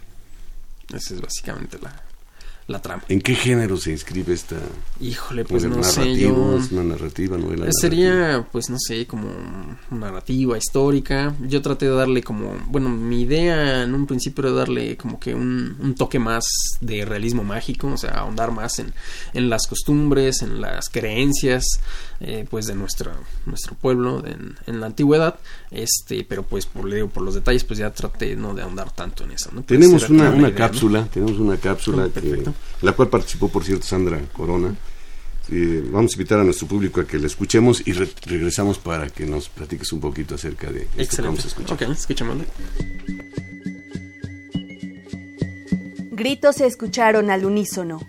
[0.94, 2.00] Esa es básicamente la,
[2.68, 3.04] la trama.
[3.08, 4.58] ¿En qué género se inscribe esta?
[5.00, 6.58] Híjole, pues no sé yo.
[6.58, 7.68] ¿Es una narrativa, novela?
[7.72, 8.48] Sería, narrativa?
[8.52, 9.30] pues no sé, como
[9.90, 11.34] narrativa histórica.
[11.48, 15.34] Yo traté de darle como, bueno, mi idea en un principio era darle como que
[15.34, 16.46] un, un toque más
[16.82, 18.94] de realismo mágico, o sea, ahondar más en,
[19.34, 21.64] en las costumbres, en las creencias,
[22.20, 23.12] eh, pues de nuestro,
[23.46, 25.40] nuestro pueblo en, en, la antigüedad.
[25.72, 29.24] Este, pero pues por, leo por los detalles, pues ya traté no de ahondar tanto
[29.24, 29.52] en eso.
[29.54, 29.62] ¿no?
[29.62, 31.08] Pues tenemos una, una idea, cápsula, ¿no?
[31.08, 32.44] tenemos una cápsula oh, que
[32.82, 34.76] la cual participó, por cierto, Sandra Corona.
[35.50, 39.08] Eh, vamos a invitar a nuestro público a que la escuchemos y re regresamos para
[39.10, 41.16] que nos platiques un poquito acerca de esto Excelente.
[41.16, 41.74] que vamos a escuchar.
[41.76, 42.46] Ok, escuchémosle.
[46.12, 48.02] Gritos se escucharon al unísono.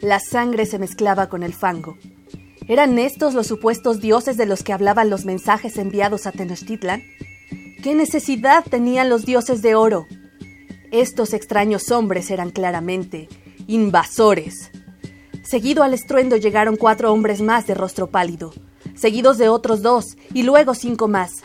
[0.00, 1.96] La sangre se mezclaba con el fango.
[2.68, 7.02] ¿Eran estos los supuestos dioses de los que hablaban los mensajes enviados a Tenochtitlan?
[7.82, 10.06] ¿Qué necesidad tenían los dioses de oro?
[10.90, 13.28] Estos extraños hombres eran claramente
[13.66, 14.70] invasores.
[15.42, 18.52] Seguido al estruendo llegaron cuatro hombres más de rostro pálido,
[18.94, 21.42] seguidos de otros dos y luego cinco más.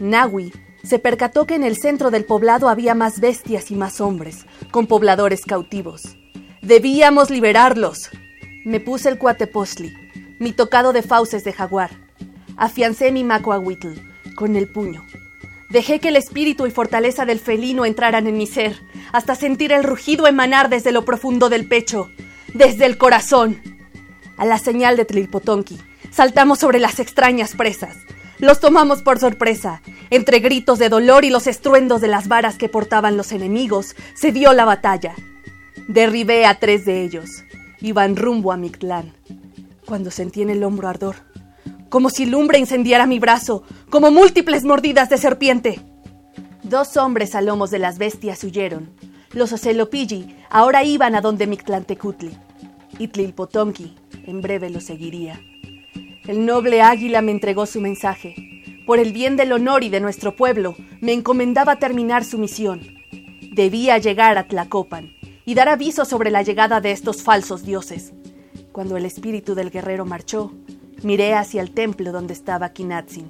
[0.00, 0.52] Nahui
[0.82, 4.86] se percató que en el centro del poblado había más bestias y más hombres, con
[4.86, 6.16] pobladores cautivos.
[6.62, 8.08] Debíamos liberarlos.
[8.64, 9.92] Me puse el cuatepostli,
[10.38, 11.90] mi tocado de fauces de jaguar.
[12.56, 13.88] Afiancé mi macuahuitl
[14.36, 15.02] con el puño.
[15.70, 18.80] Dejé que el espíritu y fortaleza del felino entraran en mi ser,
[19.12, 22.08] hasta sentir el rugido emanar desde lo profundo del pecho,
[22.54, 23.60] desde el corazón.
[24.36, 25.78] A la señal de Tlilpotonki,
[26.10, 27.96] saltamos sobre las extrañas presas.
[28.38, 29.80] Los tomamos por sorpresa.
[30.10, 34.30] Entre gritos de dolor y los estruendos de las varas que portaban los enemigos, se
[34.30, 35.14] dio la batalla.
[35.88, 37.44] Derribé a tres de ellos.
[37.80, 39.14] Iban rumbo a Mictlán.
[39.86, 41.16] Cuando sentí en el hombro ardor,
[41.96, 45.80] como si lumbre incendiara mi brazo, como múltiples mordidas de serpiente.
[46.62, 48.90] Dos hombres a lomos de las bestias huyeron.
[49.32, 52.36] Los Ocelopilli ahora iban a donde Mictlantecutli.
[52.98, 53.08] Y
[54.26, 55.40] en breve lo seguiría.
[56.26, 58.34] El noble águila me entregó su mensaje.
[58.86, 62.82] Por el bien del honor y de nuestro pueblo, me encomendaba terminar su misión.
[63.52, 65.14] Debía llegar a Tlacopan
[65.46, 68.12] y dar aviso sobre la llegada de estos falsos dioses.
[68.72, 70.52] Cuando el espíritu del guerrero marchó,
[71.02, 73.26] miré hacia el templo donde estaba Kinatzin.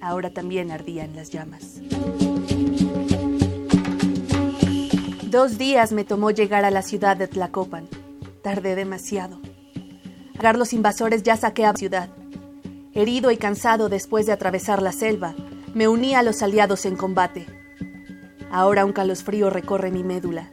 [0.00, 1.80] Ahora también ardía en las llamas.
[5.30, 7.88] Dos días me tomó llegar a la ciudad de Tlacopan.
[8.42, 9.40] Tardé demasiado.
[10.38, 12.08] Agar los invasores ya saqué a la ciudad.
[12.92, 15.34] Herido y cansado después de atravesar la selva,
[15.74, 17.46] me uní a los aliados en combate.
[18.52, 20.50] Ahora un calosfrío recorre mi médula.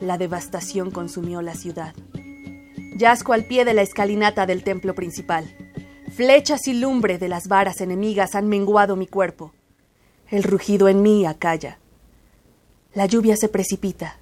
[0.00, 1.94] La devastación consumió la ciudad.
[2.98, 5.46] Yazco al pie de la escalinata del templo principal.
[6.14, 9.52] Flechas y lumbre de las varas enemigas han menguado mi cuerpo.
[10.28, 11.78] El rugido en mí acalla.
[12.94, 14.18] La lluvia se precipita.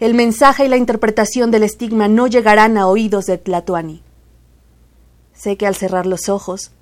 [0.00, 4.02] El mensaje y la interpretación del estigma no llegarán a oídos de Tlatoani.
[5.32, 6.72] Sé que al cerrar los ojos,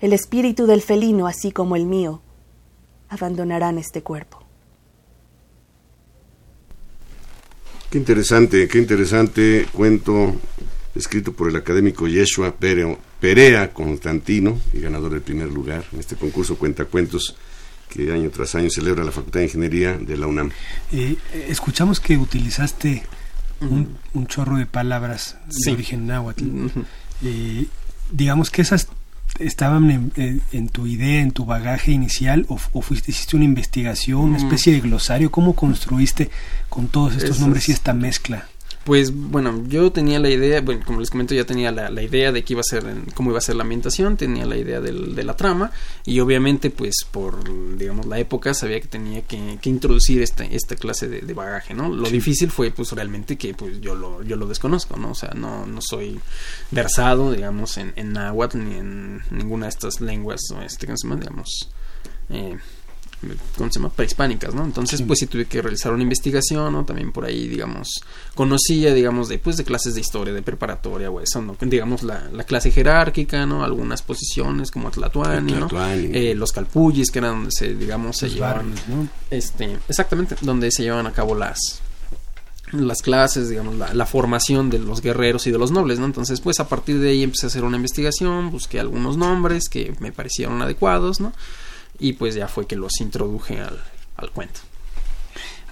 [0.00, 2.22] el espíritu del felino, así como el mío,
[3.10, 4.42] abandonarán este cuerpo.
[7.90, 10.34] Qué interesante, qué interesante cuento
[10.94, 12.52] escrito por el académico Yeshua
[13.24, 17.34] Perea Constantino y ganador del primer lugar en este concurso Cuentacuentos
[17.88, 20.50] que año tras año celebra la Facultad de Ingeniería de la UNAM.
[20.92, 21.16] Eh,
[21.48, 23.02] escuchamos que utilizaste
[23.62, 26.44] un, chorro de palabras de origen náhuatl.
[27.22, 27.64] Eh,
[28.12, 28.88] digamos que esas
[29.38, 34.74] estaban en, tu idea, en tu bagaje inicial, o, fuiste, hiciste una investigación, una especie
[34.74, 36.28] de glosario, ¿cómo construiste
[36.68, 38.48] con todos estos nombres y esta mezcla?
[38.84, 42.44] Pues bueno, yo tenía la idea, bueno, como les comento, ya tenía la, idea de
[42.44, 45.24] que iba a ser, cómo iba a ser la ambientación, tenía la idea del, de
[45.24, 45.72] la trama
[46.04, 51.08] y obviamente pues por, digamos, la época sabía que tenía que, introducir esta, esta clase
[51.08, 51.88] de, bagaje, ¿no?
[51.88, 55.12] Lo difícil fue pues realmente que pues yo lo, yo lo desconozco, ¿no?
[55.12, 56.20] O sea, no, no soy
[56.70, 61.20] versado, digamos, en, en náhuatl ni en ninguna de estas lenguas, este, ¿cómo se llama?
[61.20, 61.70] Digamos,
[62.28, 62.58] eh,
[63.56, 63.90] ¿cómo se llama?
[63.90, 64.64] prehispánicas, ¿no?
[64.64, 66.84] Entonces, pues sí tuve que realizar una investigación, ¿no?
[66.84, 67.88] También por ahí, digamos,
[68.34, 71.56] conocía, digamos, de, pues, de clases de historia, de preparatoria o eso, ¿no?
[71.60, 73.64] Digamos, la, la clase jerárquica, ¿no?
[73.64, 75.68] Algunas posiciones como Tlatuani, ¿no?
[75.86, 78.74] Eh, los calpullis, que eran donde se, digamos, se llevaban,
[79.30, 81.80] este, exactamente, donde se llevaban a cabo las,
[82.72, 86.06] las clases, digamos, la, la, formación de los guerreros y de los nobles, ¿no?
[86.06, 89.94] Entonces, pues a partir de ahí empecé a hacer una investigación, busqué algunos nombres que
[90.00, 91.32] me parecieron adecuados, ¿no?
[91.98, 93.82] Y pues ya fue que los introduje al,
[94.16, 94.60] al cuento.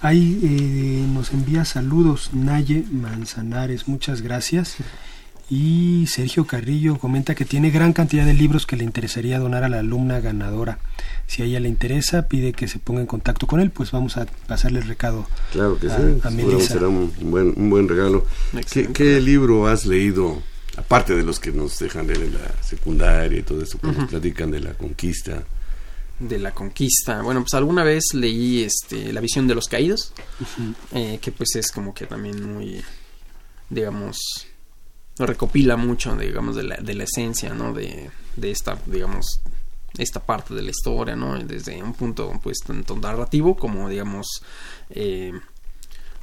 [0.01, 4.75] Ahí eh, nos envía saludos Naye Manzanares, muchas gracias.
[5.49, 9.69] Y Sergio Carrillo comenta que tiene gran cantidad de libros que le interesaría donar a
[9.69, 10.79] la alumna ganadora.
[11.27, 14.17] Si a ella le interesa, pide que se ponga en contacto con él, pues vamos
[14.17, 15.25] a pasarle el recado.
[15.53, 18.25] Claro que sí, será un buen, un buen regalo.
[18.93, 20.41] ¿Qué, libro has leído,
[20.75, 24.09] aparte de los que nos dejan leer en la secundaria y todo eso, que nos
[24.09, 25.43] platican de la conquista?
[26.19, 27.21] De la conquista.
[27.21, 30.13] Bueno, pues alguna vez leí este La visión de los caídos,
[30.91, 32.83] eh, que pues es como que también muy,
[33.69, 34.17] digamos,
[35.17, 37.73] recopila mucho, digamos, de la, de la esencia, ¿no?
[37.73, 39.41] De, de esta, digamos,
[39.97, 41.37] esta parte de la historia, ¿no?
[41.43, 44.43] Desde un punto, pues, tanto narrativo como, digamos,
[44.89, 45.31] eh,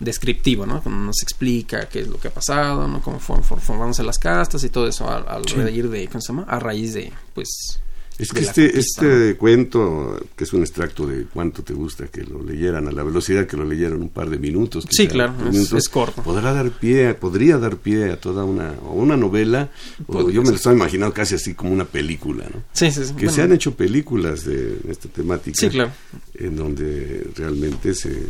[0.01, 0.83] descriptivo, ¿no?
[0.83, 3.01] Cuando nos explica qué es lo que ha pasado, ¿no?
[3.03, 6.47] Cómo formándose las castas y todo eso al, al de, ¿cómo se llama?
[6.49, 7.81] A raíz de, pues,
[8.21, 12.43] es que este, este cuento, que es un extracto de cuánto te gusta que lo
[12.43, 14.87] leyeran a la velocidad que lo leyeron un par de minutos.
[14.91, 16.23] Sí, claro, es, corto.
[16.23, 19.71] Podrá dar pie, podría dar pie a toda una, o una novela,
[20.07, 22.63] o yo me lo estaba imaginando casi así como una película, ¿no?
[22.73, 23.15] Sí, sí, sí.
[23.15, 25.59] Que se han hecho películas de esta temática.
[25.59, 25.91] Sí, claro.
[26.35, 28.27] En donde realmente se,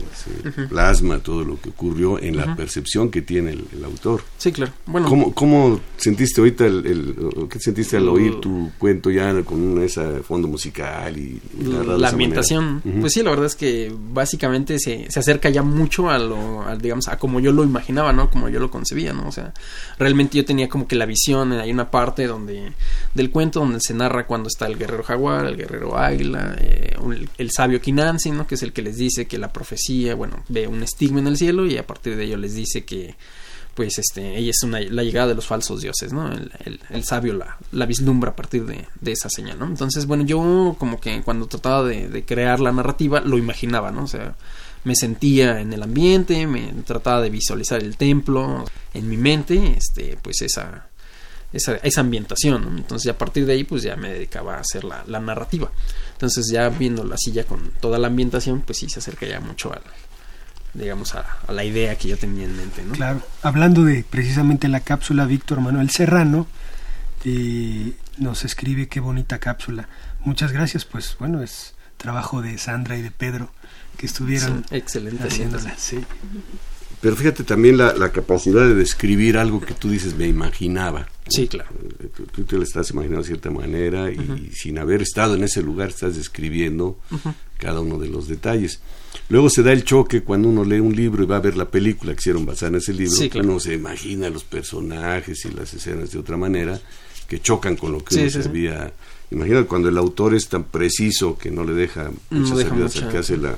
[0.68, 4.22] plasma todo lo que ocurrió en la percepción que tiene el, autor.
[4.38, 4.72] Sí, claro.
[4.86, 5.09] Bueno.
[5.09, 9.87] ¿Cómo, cómo sentiste ahorita, el, el, qué sentiste al oír tu cuento ya con un
[9.87, 12.83] ese fondo musical y, la, ambientación.
[13.01, 17.09] Pues sí, la verdad es que básicamente se, se acerca ya mucho a lo, digamos,
[17.09, 18.31] a como yo lo imaginaba, ¿no?
[18.31, 19.28] Como yo lo concebía, ¿no?
[19.28, 19.53] O sea,
[19.99, 22.72] realmente yo tenía como que la visión, hay una parte donde,
[23.14, 26.97] del cuento donde se narra cuando está el guerrero jaguar, el guerrero águila, eh,
[27.39, 28.47] el, sabio Kinansi, ¿no?
[28.47, 31.37] Que es el que les dice que la profecía, bueno, ve un estigma en el
[31.37, 33.14] cielo y a partir de ello les dice que
[33.75, 36.31] pues este, ella es una, la llegada de los falsos dioses, ¿no?
[36.31, 39.66] El, sabio la, la, vislumbra a partir de, esa señal, ¿no?
[39.66, 44.05] Entonces, bueno, yo como que cuando trataba de, crear la narrativa lo imaginaba, ¿no?
[44.05, 44.35] O sea,
[44.85, 48.64] me sentía en el ambiente, me trataba de visualizar el templo
[48.95, 50.89] en mi mente, este, pues esa,
[51.53, 52.77] esa, esa ambientación, ¿no?
[52.77, 55.71] Entonces, a partir de ahí, pues ya me dedicaba a hacer la, la narrativa.
[56.12, 59.73] Entonces, ya viendo la silla con toda la ambientación, pues sí se acerca ya mucho
[59.73, 59.83] al,
[60.75, 62.83] digamos, a, la idea que yo tenía en mente.
[62.83, 62.93] ¿no?
[62.93, 66.47] Claro, hablando de precisamente la cápsula, Víctor Manuel Serrano
[67.25, 69.89] eh, nos escribe qué bonita cápsula.
[70.25, 73.51] Muchas gracias, pues bueno, es trabajo de Sandra y de Pedro
[73.97, 75.75] que estuvieron excelente haciéndola.
[75.77, 76.01] Sí.
[77.01, 81.09] Pero fíjate también la, capacidad de describir algo que tú dices, me imaginaba.
[81.29, 81.71] Sí, claro.
[81.99, 85.62] Eh, tú, te lo estás imaginando de cierta manera y sin haber estado en ese
[85.62, 86.99] lugar estás describiendo
[87.61, 88.81] cada uno de los detalles.
[89.29, 91.69] Luego se da el choque cuando uno lee un libro y va a ver la
[91.69, 96.11] película que hicieron basada en ese libro, uno se imagina los personajes y las escenas
[96.11, 96.81] de otra manera
[97.29, 98.93] que chocan con lo que uno se había
[99.31, 103.19] Imagina cuando el autor es tan preciso que no le deja muchas salidas al que
[103.19, 103.57] hace la,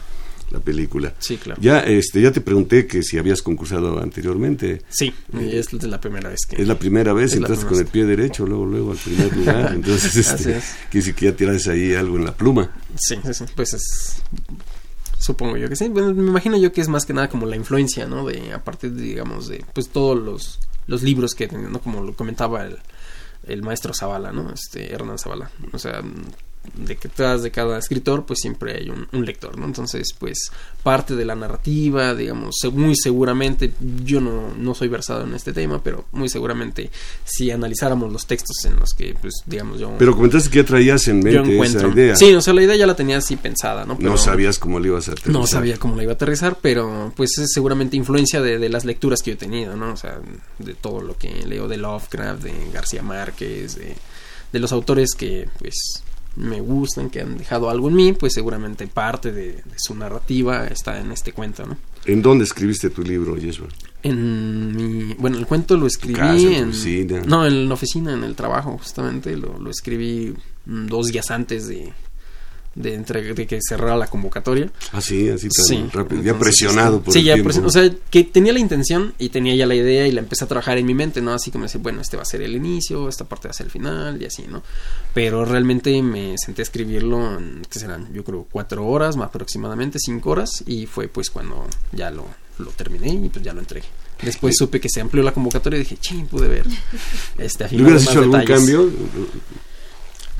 [0.52, 1.14] la película.
[1.18, 1.60] Sí, claro.
[1.60, 4.82] Ya, este, ya te pregunté que si habías concursado anteriormente.
[4.88, 6.60] Sí, es la primera vez que.
[6.60, 9.72] Es la primera vez, entonces con el pie derecho, luego, luego al primer lugar.
[9.82, 12.70] Entonces, este, quiere que ya tiras ahí algo en la pluma.
[12.96, 14.22] Sí, sí, pues es
[15.22, 15.88] Supongo yo que sí.
[15.88, 18.26] Bueno, me imagino yo que es más que nada como la influencia, ¿no?
[18.26, 21.80] De, a partir, de, digamos, de pues todos los, los libros que, ¿no?
[21.80, 22.78] Como lo comentaba el,
[23.46, 24.52] el maestro Zavala, ¿no?
[24.52, 25.48] Este, Hernán Zavala.
[25.72, 26.02] O sea,
[26.74, 29.66] de que detrás de cada escritor pues siempre hay un, un, lector, ¿no?
[29.66, 30.50] Entonces pues
[30.82, 33.72] parte de la narrativa, digamos, muy seguramente,
[34.04, 36.90] yo no, no soy versado en este tema, pero muy seguramente
[37.24, 39.94] si analizáramos los textos en los que pues digamos yo...
[39.98, 42.16] Pero comentaste que ya traías en mente esa idea.
[42.16, 43.96] Sí, o sea, la idea ya la tenía así pensada, ¿no?
[43.98, 45.32] Pero no sabías cómo la ibas a aterrizar.
[45.32, 48.84] No sabía cómo la iba a aterrizar, pero pues es seguramente influencia de, de las
[48.84, 49.92] lecturas que yo he tenido, ¿no?
[49.92, 50.20] O sea,
[50.58, 53.96] de todo lo que leo de Lovecraft, de García Márquez, de,
[54.52, 56.02] de los autores que pues
[56.36, 60.66] me gustan, que han dejado algo en mí, pues seguramente parte de, de, su narrativa
[60.66, 61.76] está en este cuento, ¿no?
[62.04, 63.68] ¿En dónde escribiste tu libro, Yeshua?
[64.02, 67.22] En mi, bueno, el cuento lo escribí casa, en, oficina.
[67.26, 71.92] no, en la oficina, en el trabajo, justamente, lo, lo escribí dos días antes de,
[72.74, 74.70] de, entre, de que cerrara la convocatoria.
[74.92, 76.22] Ah, sí, así tan Sí, rápido.
[76.22, 77.48] Ya presionado este, por Sí, el ya tiempo.
[77.48, 77.68] presionado.
[77.68, 80.48] O sea, que tenía la intención y tenía ya la idea y la empecé a
[80.48, 81.32] trabajar en mi mente, ¿no?
[81.34, 83.66] Así como decir, bueno, este va a ser el inicio, esta parte va a ser
[83.66, 84.62] el final y así, ¿no?
[85.14, 88.12] Pero realmente me senté a escribirlo en, ¿qué serán?
[88.14, 92.26] Yo creo cuatro horas, más aproximadamente cinco horas y fue pues cuando ya lo,
[92.58, 93.86] lo terminé y pues ya lo entregué.
[94.22, 96.64] Después supe que se amplió la convocatoria y dije, ching, pude ver.
[97.38, 98.56] Este, ¿Le hubieras hecho algún detalles".
[98.60, 98.90] cambio?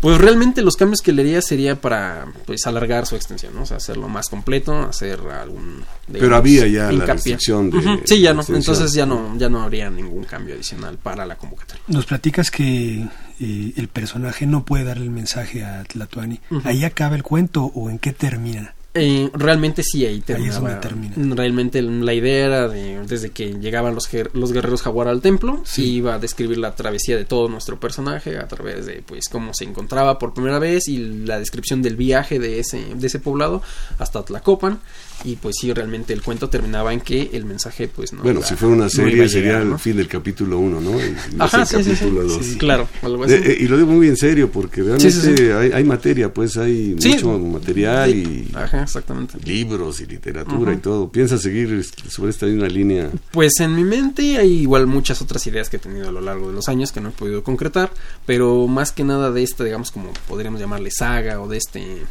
[0.02, 3.62] Pues realmente los cambios que le haría sería para pues alargar su extensión, ¿no?
[3.62, 8.20] O sea, hacerlo más completo, hacer algún Pero digamos, había ya la restricción de- Sí,
[8.20, 8.56] ya no, extensión.
[8.56, 11.82] entonces ya no ya no habría ningún cambio adicional para la convocatoria.
[11.86, 13.06] Nos platicas que
[13.40, 16.40] eh, el personaje no puede darle el mensaje a Tlatuani.
[16.50, 16.68] Ujú.
[16.68, 18.74] ¿Ahí acaba el cuento o en qué termina?
[18.94, 20.78] Eh, realmente sí, ahí terminaba.
[20.80, 21.14] termina.
[21.34, 25.94] Realmente la idea era de, desde que llegaban los, los guerreros jaguar al templo, Sí.
[25.94, 29.64] iba a describir la travesía de todo nuestro personaje a través de pues cómo se
[29.64, 33.62] encontraba por primera vez y la descripción del viaje de ese, de ese poblado
[33.98, 34.78] hasta Tlacopan.
[35.24, 38.48] Y pues sí, realmente el cuento terminaba en que el mensaje pues no Bueno, iba-
[38.48, 40.90] si fuera una serie sería el fin del capítulo 1, ¿no?
[41.36, 42.44] No Ajá, el sí, capítulo 2.
[42.44, 43.34] Sí, claro, algo así.
[43.34, 45.54] Eh, eh, y lo digo muy en serio porque realmente.
[45.54, 49.38] Hay, hay materia, pues hay mucho material y Ajá, exactamente.
[49.44, 51.08] libros y literatura y todo.
[51.10, 53.10] ¿Piensas seguir este, sobre esta misma línea?
[53.30, 56.48] Pues en mi mente hay igual muchas otras ideas que he tenido a lo largo
[56.48, 57.92] de los años que no he podido concretar,
[58.26, 62.02] pero más que nada de esta, digamos, como podríamos llamarle saga o de este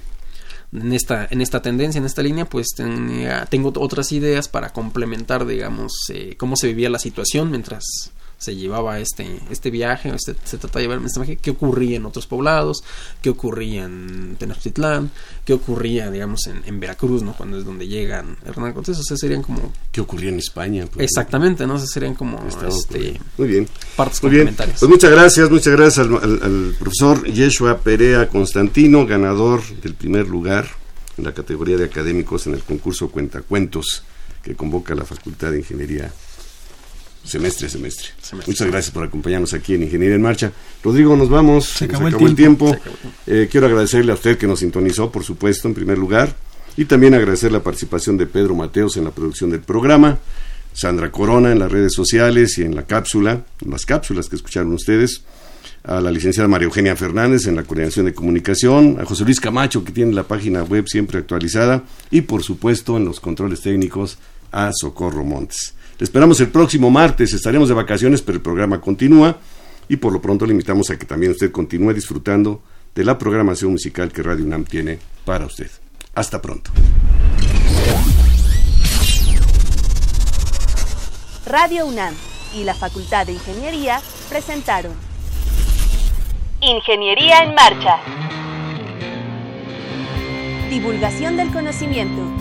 [0.74, 2.68] en esta en esta tendencia, en esta línea, pues
[3.50, 8.12] tengo otras ideas para complementar, digamos, eh, cómo se vivía la situación mientras
[8.42, 12.06] se llevaba este este viaje, este, se trataba de llevar este viaje, qué ocurría en
[12.08, 12.84] otros poblados,
[13.22, 15.12] qué ocurría en Tenochtitlán,
[15.46, 17.34] qué ocurría, digamos, en, en Veracruz, ¿no?
[17.34, 20.88] Cuando es donde llegan Hernán Cortés, o sea, serían como ¿Qué ocurría en España?
[20.92, 21.76] Pues, Exactamente, ¿no?
[21.76, 23.20] O sea, serían como este.
[23.38, 23.68] Muy bien.
[23.96, 24.56] partes Muy bien.
[24.56, 30.28] Pues muchas gracias, muchas gracias al, al- al profesor Yeshua Perea Constantino, ganador del primer
[30.28, 30.68] lugar
[31.18, 34.04] en la categoría de académicos en el concurso Cuentacuentos
[34.42, 36.12] que convoca la Facultad de Ingeniería
[37.24, 38.08] semestre a semestre.
[38.22, 38.52] Semestre.
[38.52, 40.52] Muchas gracias por acompañarnos aquí en Ingeniería en Marcha.
[40.84, 41.66] Rodrigo, nos vamos.
[41.66, 42.66] Se nos acabó el el tiempo.
[42.66, 42.70] tiempo.
[42.70, 43.18] Se acabó el tiempo.
[43.28, 46.36] Eh, quiero agradecerle a usted que nos sintonizó, por supuesto, en primer lugar,
[46.78, 50.20] y también agradecer la participación de Pedro Mateos en la producción del programa,
[50.74, 54.74] Sandra Corona en las redes sociales y en la cápsula, en las cápsulas que escucharon
[54.74, 55.24] ustedes,
[55.84, 59.84] a la licenciada María Eugenia Fernández en la coordinación de comunicación, a José Luis Camacho
[59.84, 64.18] que tiene la página web siempre actualizada y por supuesto en los controles técnicos
[64.52, 65.74] a Socorro Montes.
[66.02, 69.38] Esperamos el próximo martes, estaremos de vacaciones pero el programa continúa
[69.88, 72.64] y por lo pronto le invitamos a que también usted continúe disfrutando
[72.96, 75.70] de la programación musical que Radio UNAM tiene para usted.
[76.16, 76.72] Hasta pronto.
[81.46, 82.16] Radio UNAM
[82.56, 84.94] y la Facultad de Ingeniería presentaron
[86.62, 87.98] Ingeniería en Marcha.
[90.72, 92.41] Divulgación del conocimiento.